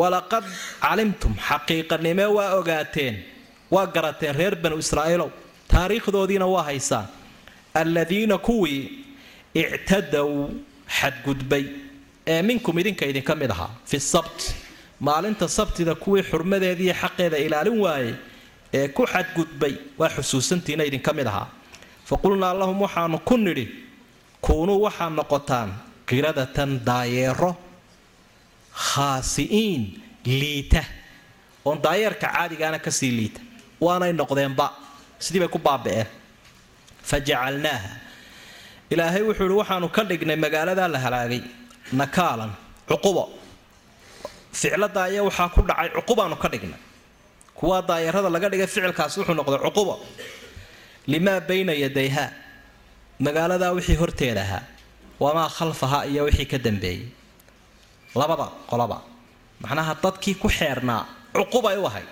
[0.00, 0.44] Walaqad
[0.84, 3.14] calimtum xaqiiqanime waa ogaateen
[3.74, 5.30] waa garateen reer banu israa'iilow
[5.72, 7.06] taariikhdoodiina waa haysaan
[7.82, 8.82] alladiina kuwii
[9.62, 10.30] ictadow
[10.98, 11.64] xadgudbay
[12.26, 14.54] ee minkum idinka idinka mid ahaa fi sabt.
[15.00, 18.14] Maalinta sabtida kuwii xurmadeediiyo xaqeeda ilaalin waayey
[18.72, 21.48] ee ku xadgudbay waa xusuusantiina idinka mid ahaa
[22.04, 22.16] fa
[22.60, 23.66] lahum waxaanu ku nidhi
[24.40, 25.70] kuunuu waxaad noqotaan
[26.06, 27.56] qiradatan daayeero
[28.74, 29.82] khaasi'iin
[30.26, 30.84] liita.
[31.64, 33.40] Oon daayeerka caadigaana ka sii liita.
[33.80, 34.72] Waanay noqdeenba.
[35.18, 36.06] Sidii bay ku baaba'een.
[37.02, 37.90] Fa jacalnaaha.
[38.90, 41.42] Ilaahay wuxuu ihi waxaanu ka dhignay magaaladaa la halaagay
[41.92, 42.52] nakaalan
[42.88, 43.24] cuqubo.
[44.52, 46.80] Ficlada ayaa waxaa ku dhacay cuqubaanu ka dhignay.
[47.54, 49.94] Kuwaa daayarada laga dhigay ficilkaasi wuxuu noqday cuqubo.
[51.06, 52.30] Limaa bayna yadayha.
[53.20, 54.62] Magaaladaa wixii horteeda ahaa.
[55.20, 57.06] Wamaa khalfaha iyo wixii ka dambeeyey
[58.14, 59.02] labada qolaba
[59.62, 62.10] macnaha dadkii ku xeernaa cuqubay u ahayd.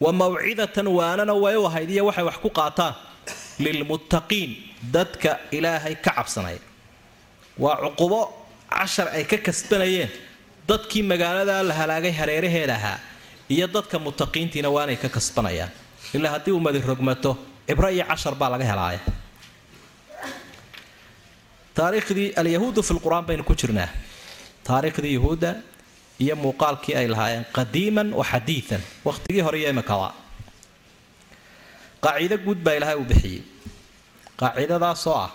[0.00, 2.94] Wa mawcidatan waanana way u ahayd iyo waxay wax ku qaataan.
[3.58, 4.50] Lilmuttaqiin
[4.94, 6.58] dadka ilaahay ka cabsanaya
[7.58, 8.20] waa cuqubo
[8.70, 10.10] cashar ay ka kasbanayeen.
[10.68, 12.98] Dadkii magaaladaa la halaagay hareeraheeda ahaa
[13.54, 15.70] iyo dadka muttaqiintiina waanay ka kasbanayaan.
[16.14, 17.30] Ilaa haddii umadi rogmato
[17.66, 19.00] cibro iyo cashar baa laga helaaya.
[21.74, 23.88] Taariikhdii alyahuudu fi lqur-aan baynu ku jirnaa.
[24.64, 25.50] Taariikhdii yahuudda
[26.20, 30.08] iyo muuqaalkii ay lahaayeen qadiiman wa xadiian waqtigii hore iyo imikaba
[32.04, 33.42] qaaciido guud baa ilaahay uu bixiyey.
[34.40, 35.30] Qaacidadaasoo ah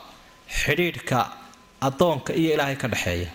[0.61, 1.19] xidhiidhka
[1.87, 3.29] addoonka iyo ilaahay ka dhexeeya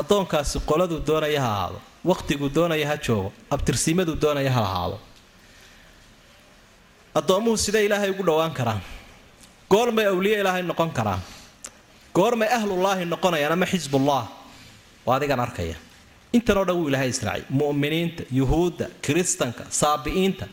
[0.00, 1.78] addoonkaasi qoladuu doonaya ha ahaado.
[2.10, 3.28] Waqtiguu doonaya ha joogo.
[3.54, 4.98] Abtirsiimaduu doonaya ha ahaado.
[7.18, 8.80] Addoommuhu siday ilaahay ugu dhowaan karaan?
[9.70, 11.20] Goormay awliye ilaahay noqon karaan.
[12.14, 14.22] Goormay ahlullaahi noqonayaan ama xisbullah?
[15.06, 15.76] Waa adigan arkaya.
[16.36, 17.42] Intanoo dhan wuu ilaahay israacay.
[17.60, 20.46] Mu'miniinta yuhuudda kiristanka saabi'iinta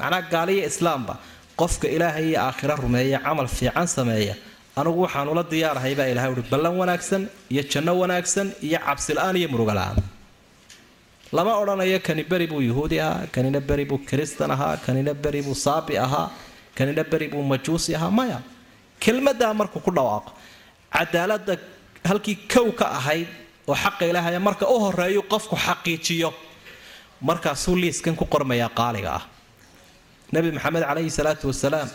[0.00, 1.14] macnaa gaaliya islaamba
[1.60, 4.34] qofka ilaahay iyo aakhira rumeeya camal fiican sameeya
[4.76, 9.48] anugu waxaan ula diyaarahay baa ilahay uhi ballan wanaagsan iyo janno wanaagsan iyo cabsila'aan iyo
[9.52, 9.98] murugala'aan
[11.36, 15.54] lama odhanayo kani beri buu yuhuudi ahaa kanina beri buu kiristan ahaa kanina beri buu
[15.54, 16.30] saabi ahaa
[16.78, 18.10] kanina beri buu majuusi ahaa.
[18.18, 18.38] Maya
[19.02, 20.30] kelmaddaa markuu ku dhawaaqo
[20.94, 21.54] cadaaladda
[22.08, 23.28] halkii kow ka ahayd
[23.70, 26.30] oo xaqa ilaahaya marka u horeeyu qofku xaqiijiyo
[27.28, 29.24] markaasuu liiskan ku qormayaa qaaliga ah.
[30.32, 31.88] Nebi maxamed calayhi salaatu wasalaam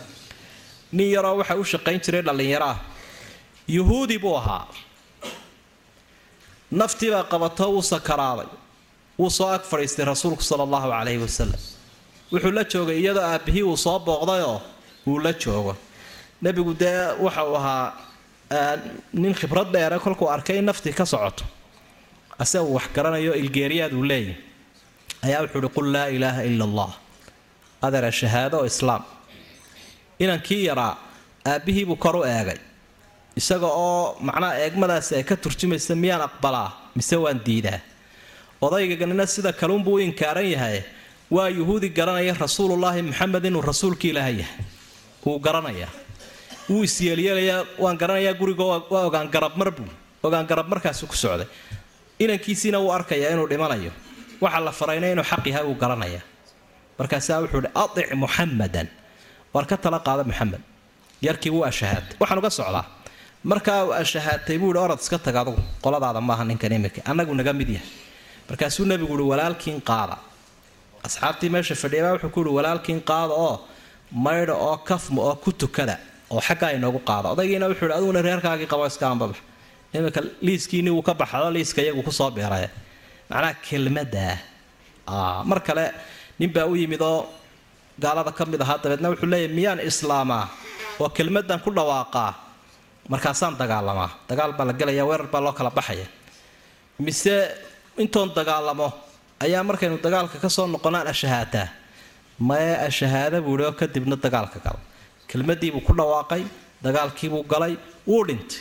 [0.92, 2.78] nin yaroo waxa u shaqayn jiray dhallinyaro ah
[3.68, 4.66] yuhuudi buu ahaa.
[6.70, 8.48] Naftiibaa qabato wuu sakaraaday
[9.18, 11.60] wuu soo ag fadhiistay rasuulku sala allahu calayhi wasalam
[12.32, 14.60] wuxuu la joogay iyadoo aabbihii uu soo booqdayoo
[15.06, 15.76] uu la joogo.
[16.42, 17.92] Nebigu dee waxa uu ahaa
[19.12, 21.44] nin khibrad dheere kolkuu arkay in naftii ka socoto.
[22.38, 24.34] Ase uu wax garanayo ilgeeriyaad uu leeyahy
[25.24, 26.90] ayaa wuxuu uhi qul laa ilaaha ila allah.
[27.82, 29.02] Adeera shahaado oo islaam
[30.18, 30.96] inankii yaraa
[31.50, 32.58] aabbihiibuu kor u eegay.
[33.36, 37.80] Isaga oo macnaha eegmadaasi ay ka turjumaysa miyaan aqbalaa mise waan diidaa.
[38.60, 40.82] Odaygaganina sida kaluunbuu u inkaaran yahay
[41.30, 44.64] waa yuhuudi garanaya rasuulullaahi maxamed inuu rasuulkii ilaahay yahay.
[45.26, 45.92] Wuu garanayaa
[46.70, 49.90] wuu isyeelyeelayaa waan garanayaa guriga waa ogaan garabmar buu
[50.22, 51.46] ogaan garabmarkaasu ku socday.
[52.18, 53.92] Inankiisiina wuu arkayaa inuu dhimanayo.
[54.40, 56.22] Waxa la farayna inuu xaq yahay wuu garanayaa
[56.98, 58.88] markaasaa wuxuu ihi aic muxamadan
[59.56, 60.60] waar ka tala qaada muxamed
[61.26, 62.84] yarkii wuu ashahaatay waxaan uga socdaa.
[63.50, 67.68] Markaa ashahaatay buu ihi orad iska tag adugu qoladaada maaha ninkan imika annagu naga mid
[67.76, 67.88] yahay.
[68.48, 70.16] Markaasuu nebigu uhi walaalkiin qaada.
[71.06, 73.54] Asxaabtii meesha fadhiyabaa wuxuu ku yihi walaalkiin qaada oo
[74.24, 75.94] maydha oo kafma oo ku tukada
[76.34, 77.26] oo xaggaa inoogu qaada.
[77.34, 79.36] Odaygiina wuxuu ihi aduguna reerkaagii qabo iska anbabax
[79.96, 82.68] imika liiskiinii wuu ka baxdo liiska iyagu ku soo beeraya.
[83.30, 84.34] Macnaha kelmadaa.
[85.50, 85.84] Mar kale
[86.40, 87.18] ninbaa u yimid oo
[88.02, 88.78] gaalada ka mid ahaa.
[88.82, 90.44] Dabeedna wuxuu leeyahy miyaan islaamaa?
[91.00, 92.30] Oo kelmadan ku dhawaaqaa
[93.12, 96.06] markaasaan dagaalamaa dagaal baa la gelaya weerar baa loo kala baxaya.
[96.98, 97.34] Mise
[98.02, 98.88] intoon dagaalamo
[99.44, 101.68] ayaa markaynu dagaalka ka soo noqonaan ashahaataa
[102.48, 104.80] mae ashahaada buuhi oo kadibna dagaalka gala
[105.30, 106.42] kelmadiibuu ku dhawaaqay
[106.84, 107.74] dagaalkiibuu galay
[108.08, 108.58] wuu dhintay.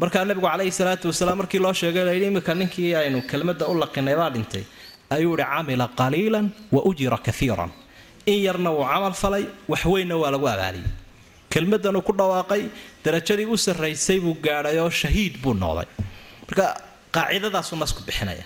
[0.00, 4.16] Markaa nabigu caleyhi salaatu wasalaam markii loo sheegay layidhi imika ninkii aynu kelmadda u laqinay
[4.20, 4.64] baa dhintay.
[5.14, 7.70] Ayuu ihi camila qaliilan wa ujira kaiiran
[8.32, 10.88] in yarna wuu camal falay waxweynna waa lagu abaaliyey.
[11.52, 12.62] Kelmadanuu ku dhawaaqay
[13.04, 15.86] darajadii u sarraysay buu gaadhay oo shahiid buu noqday.
[16.48, 16.64] Marka
[17.16, 18.44] qaacidadaasuu nasku bixinaya.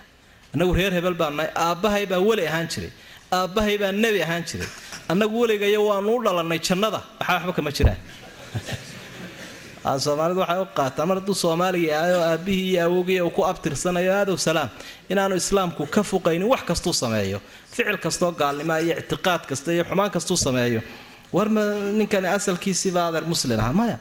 [0.54, 2.90] Annagu reer hebel baa nahay aabbahay baa weli ahaan jiray
[3.38, 4.68] aabbahay baa nebi ahaan jiray.
[5.12, 7.98] Annagu weligayo waanu u dhalannay jannada waxaa waxba kama jiraan
[10.06, 14.12] soomaalidu waxay u qaataa mar hadduu soomaaliga yahay oo aabbihii iyo awogii uu ku abtirsanayo
[14.20, 14.68] aadow salaam
[15.12, 17.38] inaanu islaamku ka fuqaynin wax kastuu sameeyo
[17.72, 20.80] ficil kastoo gaalnimoa iyo ictiqaad kasta iyo xumaan kastuu sameeyo.
[21.36, 21.60] Warma
[21.98, 23.98] ninkani asalkiisiiba adeer muslin aha maya.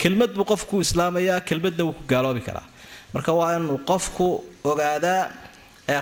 [0.00, 2.66] Kelmad buu qofku islaamayaa kelmadna wuu ku gaaloobi karaa.
[3.14, 4.26] Marka waa inuu qofku
[4.70, 5.22] ogaadaa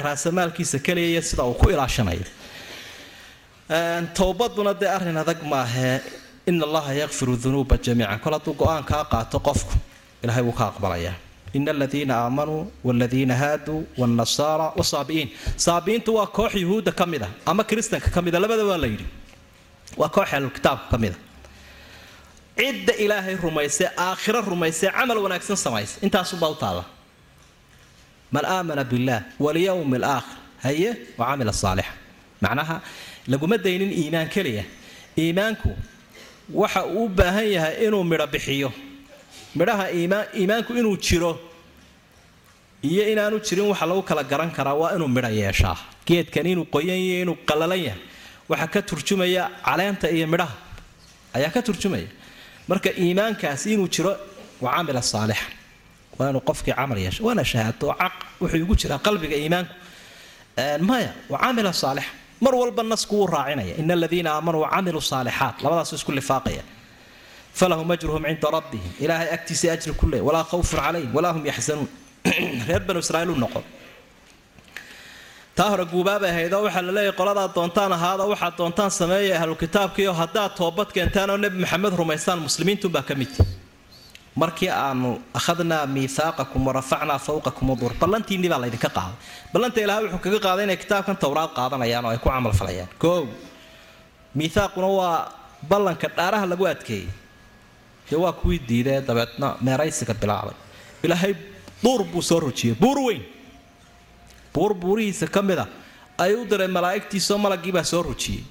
[0.04, 2.24] raasamaalkiisa keliya iyo sida uu ku ilaashanayo.
[4.16, 6.00] Towbaduna dee arrin adag maahee
[6.50, 9.74] in allaha yakfiru dunuuba jamiican kol hadduu go'aan kaa qaato qofku
[10.24, 11.14] ilahay wuu ka aqbalayaa
[11.58, 15.28] ina aladiina aamanuu waladiina haaduu wnasaara wasaabi'iin
[15.66, 19.06] saabi'iintu waa koox yuhuudda ka mid a ama kiristanka ka mida labada waa la yidhi
[20.00, 21.18] waa koox ahlulkitaabka ka mid a
[22.60, 26.84] cidda ilaahay rumaysay aakhiro rumaysay camal wanaagsan samaysa intaasubaa u taalla
[28.34, 31.92] man aamana billaah walyowmi alaakhir haye wa camila saalixa
[32.44, 32.76] macnaha
[33.32, 34.64] laguma daynin iimaan keliya
[35.22, 35.70] iimaanku
[36.54, 38.72] waxa uu baahan yahay inuu midho bixiyo.
[39.54, 39.84] Midhaha
[40.38, 41.38] iimaanku inuu jiro
[42.82, 45.76] iyo inaanu jirin waxa lagu kala garan karaa waa inuu midho yeeshaa.
[46.06, 48.00] Geedkan inuu qoyan yahay inuu qallalan yahay
[48.48, 50.54] waxaa ka turjumaya caleenta iyo midhaha.
[51.34, 52.08] Ayaa ka turjumaya.
[52.68, 54.12] Marka iimaankaasi inuu jiro
[54.60, 55.46] waa camila saalixa
[56.18, 59.72] waa inuu qofkii camal yeesha waana shahaato caq wuxuu igu jiraa qalbiga iimaanku.
[60.88, 62.10] Maya waa camila saalixa
[62.40, 63.76] mar walba nasku wuu raacinaya.
[63.78, 66.62] In aladiina aamanuu wacamiluu saalixaat labadaasu isku lifaaqaya.
[67.54, 68.92] Falahum ajruhum cinda rabbihim.
[69.00, 71.88] Ilaahay agtiisa ajri ku leey walaa khawfun calayhim walaa hum yaxzanuun
[72.68, 73.64] reer banu israiil u noqon.
[75.56, 80.52] Taa hore guubaabay ahaydoo waxaa la leeyahy qoladaa doontaan ahaada waxaad doontaan sameeya ahlukitaabkiio haddaad
[80.56, 83.59] toobad keentaan oo nebi maxamed rumaystaan muslimiintunbaa ka midti
[84.36, 89.16] markii aanu akhadnaa miihaaqakum warafacnaa fawqakum udur ballantiinni baa laydinka qaaday.
[89.52, 93.26] Ballanta ilahay wuxuu kaga qaaday inay kitaabkan towraad qaadanayaan oo ay ku camalfalayaan koow
[94.38, 95.32] miihaaquna waa
[95.70, 97.08] ballanka dhaaraha lagu adkeeyey.
[98.10, 99.00] Dee waa kuwii diidee?
[99.08, 100.54] Dabeedna meeraysiga bilaabay
[101.02, 101.34] ilaahay
[101.82, 103.22] duur buu soo rojiyey buur weyn.
[104.54, 105.66] Buur buurihiisa ka mid a
[106.18, 108.42] ayuu diray malaa'igtiisoo malaggiibaa soo rojiyey.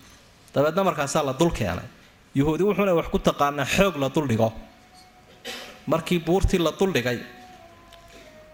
[0.56, 1.88] Dabeedna markaasaa la dul keenay.
[2.36, 4.50] Yuhuudi wuxuuna wax ku taqaanaa xoog la duldhigo
[5.92, 7.20] markii buurtii la duldhigay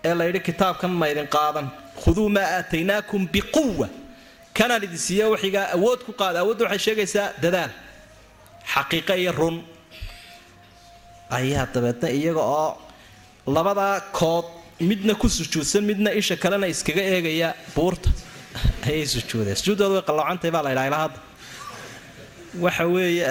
[0.08, 1.68] ee la yidhi kitaabkan maydin qaadan.
[2.04, 3.88] Khuduu maa aataynaakum biquwa
[4.58, 6.38] kanaan idin siiya waxigaa awood ku qaada.
[6.44, 7.72] Awoodda waxay sheegaysaa dadaal
[8.74, 9.58] xaqiiqo iyo run.
[11.38, 12.72] Ayaa dabeedna iyaga oo
[13.56, 14.46] labadaa kood
[14.90, 18.10] midna ku sujuudsan midna isha kalena iskaga eegaya buurta.
[18.88, 19.56] Ayay sujuudeen.
[19.62, 21.20] Sujuuddooda way qalloocantahay baa la ydhaha hadda.
[22.64, 23.26] Waxa weeye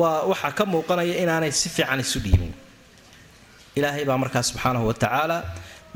[0.00, 2.52] waa waxaa ka muuqanaya inaanay si fiican isu dhiibin
[3.80, 5.36] ilaahay baa markaa subxaanahu wa tacaala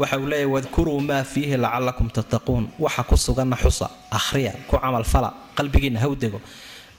[0.01, 2.63] waxa uu leeyahy wadkuruu maa fiihi lacalakum tattaquun.
[2.85, 3.87] Waxa ku suganna xusa
[4.19, 5.29] akhriya ku camalfala
[5.59, 6.39] qalbigiinna hawdego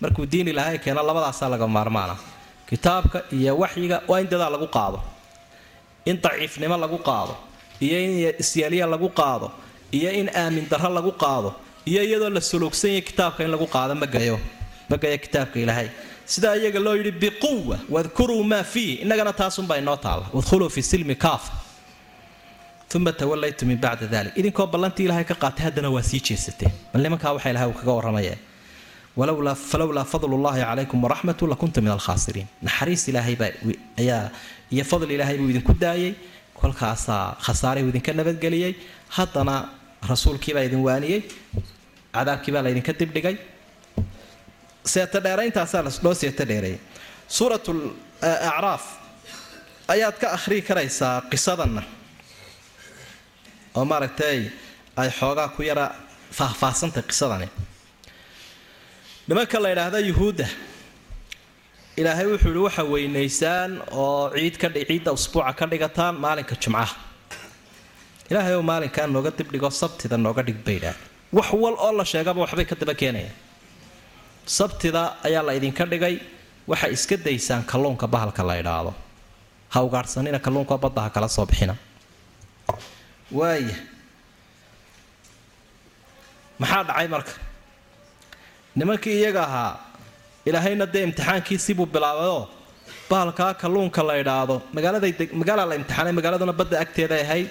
[0.01, 2.15] markuu diin ilaahay keeno labadaasaa laga maarmaana
[2.69, 4.99] kitaabka iyo waxyiga waa in dadaa lagu qaado.
[6.09, 7.33] In daciifnimo lagu qaado.
[7.85, 8.11] Iyo in
[8.43, 9.47] isyeelya lagu qaado.
[9.97, 11.49] Iyo in aamin darro lagu qaado.
[11.89, 14.35] Iyo iyadoo la suluugsan kitaabka in lagu qaado magayo
[14.91, 15.87] magayo kitaabka ilaahay
[16.33, 21.15] sidaa iyaga loo yidhi biquwa wadkuruu maa fiih innagana taasunbaa inoo taalla wadkhuluu fi silmi
[21.15, 21.53] kaafa
[22.95, 27.01] uma tawalaytu min bacda dalik idinkoo ballantii ilaahay ka qaatay haddana waa sii jeesateen bal
[27.05, 28.37] nimankaa waxa ilahay uu kaga
[29.19, 33.51] walowlaa falowlaa fadlullaahi calaykum waraxmatu lakunta min alkhaasiriin naxariis ilaahay baa
[34.01, 34.29] ayaa
[34.71, 36.13] iyo fadl ilaahay buu idinku daayay.
[36.59, 38.73] Kolkaasaa khasaarihuu idinka nabadgeliyey
[39.17, 39.55] haddana
[40.11, 41.21] rasuulkiibaa idin waaniyey
[42.15, 43.35] cadaabkiibaa laydinka dibdhigay
[44.93, 46.79] seeto dheerayntaasaa loo seeto dheereeyay
[47.37, 47.65] suurat
[48.49, 48.83] acraaf
[49.93, 51.81] ayaad ka akhrii karaysaa qisadanna
[53.77, 54.39] oo maaragtay
[55.01, 55.85] ay xoogaa ku yara
[56.37, 57.47] faahfaahsantay qisadani
[59.27, 60.47] nimanka la yidhaahda yuhuudda
[61.99, 64.55] ilaahay wuxuu yihi waxa weynaysaan oo ciid
[64.89, 66.95] ciidda usbuuca ka dhigataan maalinka jumcaha
[68.31, 70.95] ilaahay oo maalinkaa nooga dibdhigo sabtida nooga dhig baydhaa
[71.37, 73.35] wax wal oo la sheegaba waxbay ka daba keenayaan
[74.45, 76.15] sabtida ayaa la idinka dhigay
[76.67, 78.91] waxay iska daysaan kalluunka bahalka la idhaahdo
[79.73, 81.75] ha ugaadhsanina kalluunka badda ha kala soo bixina.
[83.37, 83.75] Waaya
[86.59, 87.33] maxaa dhacay marka?
[88.77, 89.73] Nimankii iyaga ahaa
[90.45, 92.47] ilaahayna dee imtixaankiisibuu bilaabayoo
[93.09, 97.49] bahalkaa kalluunka la idhaahdo magaalada la imtixaanay magaaladuna badda agteeda ahayd.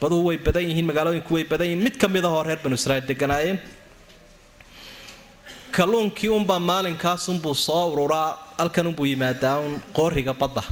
[0.00, 1.82] Baduhu way badan yihiin magaalooyinku way badan yihiin.
[1.86, 3.58] Mid ka mid ahoo reer banu israiil deganaayeen
[5.76, 10.62] kalluunkii unbaa maalinkaasunbuu soo ururaa halkan unbuu yimaadaa un qooriga badda.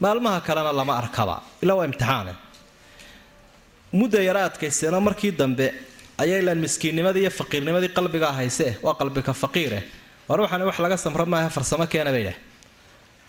[0.00, 2.32] Maalmaha kalena lama arkaba ilaa waa imtixaane.
[3.92, 5.66] Mudda yara adkayseenoo markii dambe
[6.22, 9.80] ayay laan miskiinnimadii iyo faqiirnimadii qalbigaa haysee waa qalbika faqiire.
[10.28, 12.36] War waxaana wax laga samro maaha farsamo keena bay dhah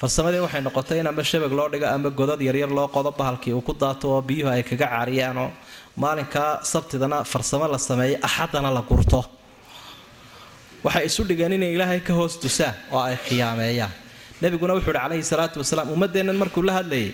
[0.02, 3.62] farsamadii waxay noqotay in ama shabag loo dhigo ama godad yaryar loo qodo bahalkii uu
[3.62, 5.50] ku daato oo biyuhu ay kaga caariyaanoo.
[5.98, 9.20] Maalinkaa sabtidana farsamo la sameeyo axadana la gurto
[10.86, 13.92] waxay isu dhigeen inay ilaahay ka hoos dusaan oo ay khiyaameeyaan.
[14.42, 17.12] Nebiguna wuxuu ihi calayhi salaatu wasalaam ummadeennan markuu la hadlayay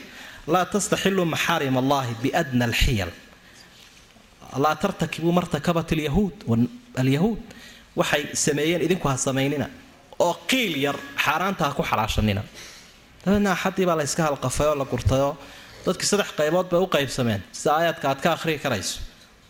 [0.54, 3.12] laa tastaxiluu maxaarim allaahi biadna alxiyal.
[4.64, 6.36] Laa tartakibuu martakabat alyahuud
[7.02, 7.40] alyahuud.
[8.00, 9.68] Waxay sameeyeen idinku ha samaynina
[10.20, 12.44] oo qiil yar xaaraanta ha ku xalaashanina.
[13.26, 15.34] Dabeedna axaddii baa la halqafay oo la gurtayoo
[15.86, 17.42] dadkii saddex qaybood bay u qaybsameen.
[17.52, 19.00] Sida aayaadka aad ka akhriyi karayso.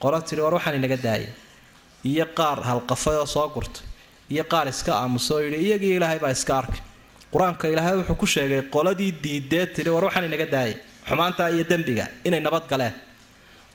[0.01, 1.29] Qolo tidhi war waxaan inaga daaya
[2.11, 3.83] iyo qaar halqafay oo soo gurtay
[4.33, 6.79] iyo qaar iska aamuso oo yidhi iyagii ilaahay baa iska arkay.
[7.33, 10.75] Qur'aanka ilaahay wuxuu ku sheegay qoladii diidee tidhi war waxaan inaga daaya
[11.09, 12.93] xumaanta iyo dembiga inay nabad galeen.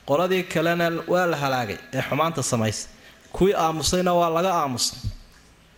[0.09, 2.87] Qoladii kalena waa la halaagay ee xumaanta samaysay
[3.35, 4.97] kuwii aamusayna waa laga aamusay.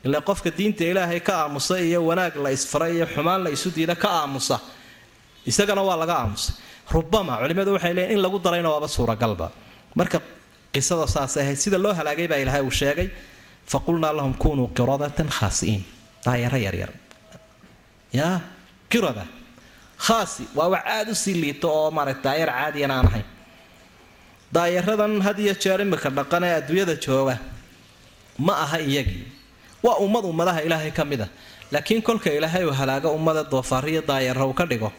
[0.05, 3.95] Ile qofka diinta ilaahay ka aamusa iyo wanaag la isfaray iyo xumaan la isu diida
[3.95, 4.59] ka aamusa
[5.45, 6.55] isagana waa laga aamusay.
[6.93, 9.47] Rubama culimmadu waxay leeyiin in lagu darayna waaba suuragalba.
[9.95, 10.19] Marka
[10.73, 13.07] qisada saasay ahayd sida loo halaagay baa ilaahay uu sheegay
[13.72, 15.82] faqulnaa lahum kunuu qiradatan khaasi'iin
[16.26, 16.91] daayaro yaryar
[18.20, 18.36] yaa
[18.91, 19.24] qirada
[20.05, 23.28] khaasi waa wax aada u sii liito oo maaragta daayar caadiyan aan ahayn
[24.55, 27.36] daayaradan had iyo jeer imika dhaqan ee adduunyada jooga
[28.45, 29.26] ma aha iyagii
[29.86, 31.28] waa ummad ummadaha ilaahay ka mid a
[31.74, 34.89] laakiin kolka ilaahay uu halaago ummada doofaariyo daayara uu ka dhigo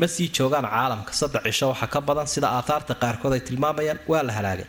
[0.00, 4.22] ma sii joogaan caalamka saddex cisho waxa ka badan sida aathaarta qaarkood ay tilmaamayaan waa
[4.28, 4.66] la halaagay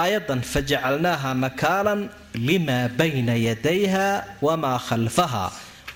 [0.00, 2.00] aayadan fajacalnaaha nakaalan
[2.48, 4.06] limaa bayna yadayha
[4.46, 5.46] wamaa khalfaha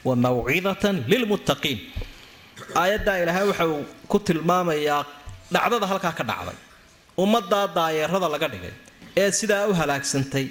[0.06, 1.78] wa mawcidatan lilmuttaqiin.
[2.80, 5.02] Aayaddaa ilaahay waxa uu ku tilmaamayaa
[5.54, 6.56] dhacdada halkaa ka dhacday
[7.22, 8.74] ummaddaa daayeerada laga dhigay
[9.20, 10.46] ee sidaa u halaagsantay.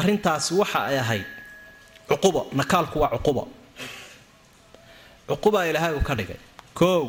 [0.00, 1.26] Arrintaasi waxa ay ahayd
[2.08, 3.42] cuqubo nakaalku waa cuqubo
[5.28, 6.40] cuqubaa ilaahay uu ka dhigay.
[6.78, 7.04] Koow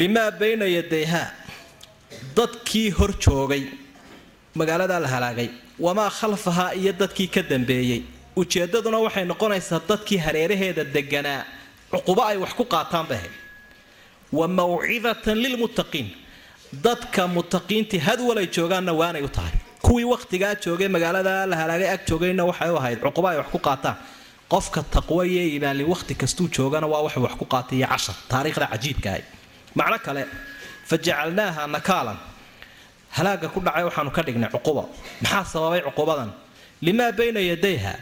[0.00, 1.22] limaa bayna yadayha
[2.36, 3.64] dadkii hor joogay
[4.54, 5.48] magaaladaa la halaagay.
[5.78, 8.02] Wamaa khalfahaa iyo dadkii ka dambeeyey.
[8.36, 11.44] Ujeeddaduna waxay noqonaysaa dadkii hareeraheeda deganaa
[11.92, 13.32] cuqubo ay wax ku qaataan bay ahayd
[14.32, 16.08] wa mawcidatan lilmuttaqiin
[16.86, 19.52] dadka mutaqiintii had walay joogaanna waanay u tahay.
[19.82, 23.58] Kuwii wakhtigaa joogay magaalada la halaagay ag joogayna waxay u ahayd cuqubo ay wax ku
[23.58, 23.96] qaataan.
[24.52, 28.66] Qofka taqwo iyo iimaanli wakhti kastuu joogana waa wax wax ku qaatay iyo cashar taariikhda
[28.72, 29.22] cajiibka ahay
[29.74, 30.22] macno kale
[30.88, 32.18] fa jacalnaaha nakaalan
[33.16, 34.82] halaaga ku dhacay waxaanu ka dhignay cuqubo
[35.22, 36.30] maxaa sababay cuqubadan?
[36.82, 37.94] Limaa bayna yadayha.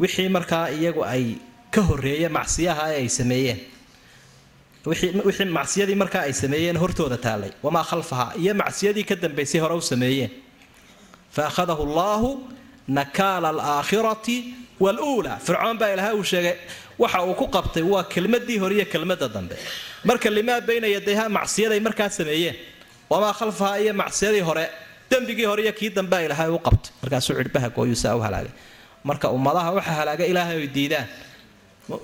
[0.00, 1.36] Wixii markaa iyagu ay
[1.70, 3.60] ka horreeye macsiyaha ay sameeyeen.
[4.86, 9.80] Wixii macsiyadii markaa ay sameeyeen hortooda taallay wamaa khalfaha iyo macsiyadii ka dambaysay hore u
[9.80, 10.30] sameeyeen.
[11.30, 12.30] Fa akhadahu allaahu
[12.88, 14.36] nakaala alaakhirati
[14.80, 15.36] waluulaa.
[15.46, 16.56] Fircoon baa ilahay uu sheegay
[16.98, 19.56] waxa uu ku qabtay waa kelmadii hore iyo kelmada dambe.
[20.04, 22.56] Marka limaa bayna yadayha macsiyaday markaa sameeyeen
[23.11, 24.65] wamaa khalfaha iyo macsiyadii hore
[25.11, 28.53] dembigii hore iyo kii dambea ilaahay u qabtay markaasuu cidhbaha gooyuusaa u halaagay
[29.09, 31.07] marka ummadaha waxa halaaga ilaahay oy diidaan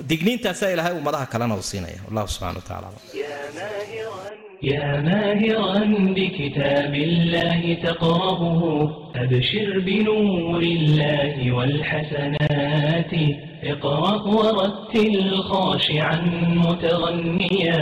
[0.10, 2.90] digniintaasaa ilaahay ummadaha kalena uu siinaya wallahu subxana wa tacala
[4.74, 5.80] يا ماهرا
[6.18, 8.42] بكتاب الله تقرأه
[9.24, 13.14] أبشر بنور الله والحسنات
[13.74, 15.16] اقرأ ورتل
[15.52, 16.18] خاشعا
[16.66, 17.82] متغنيا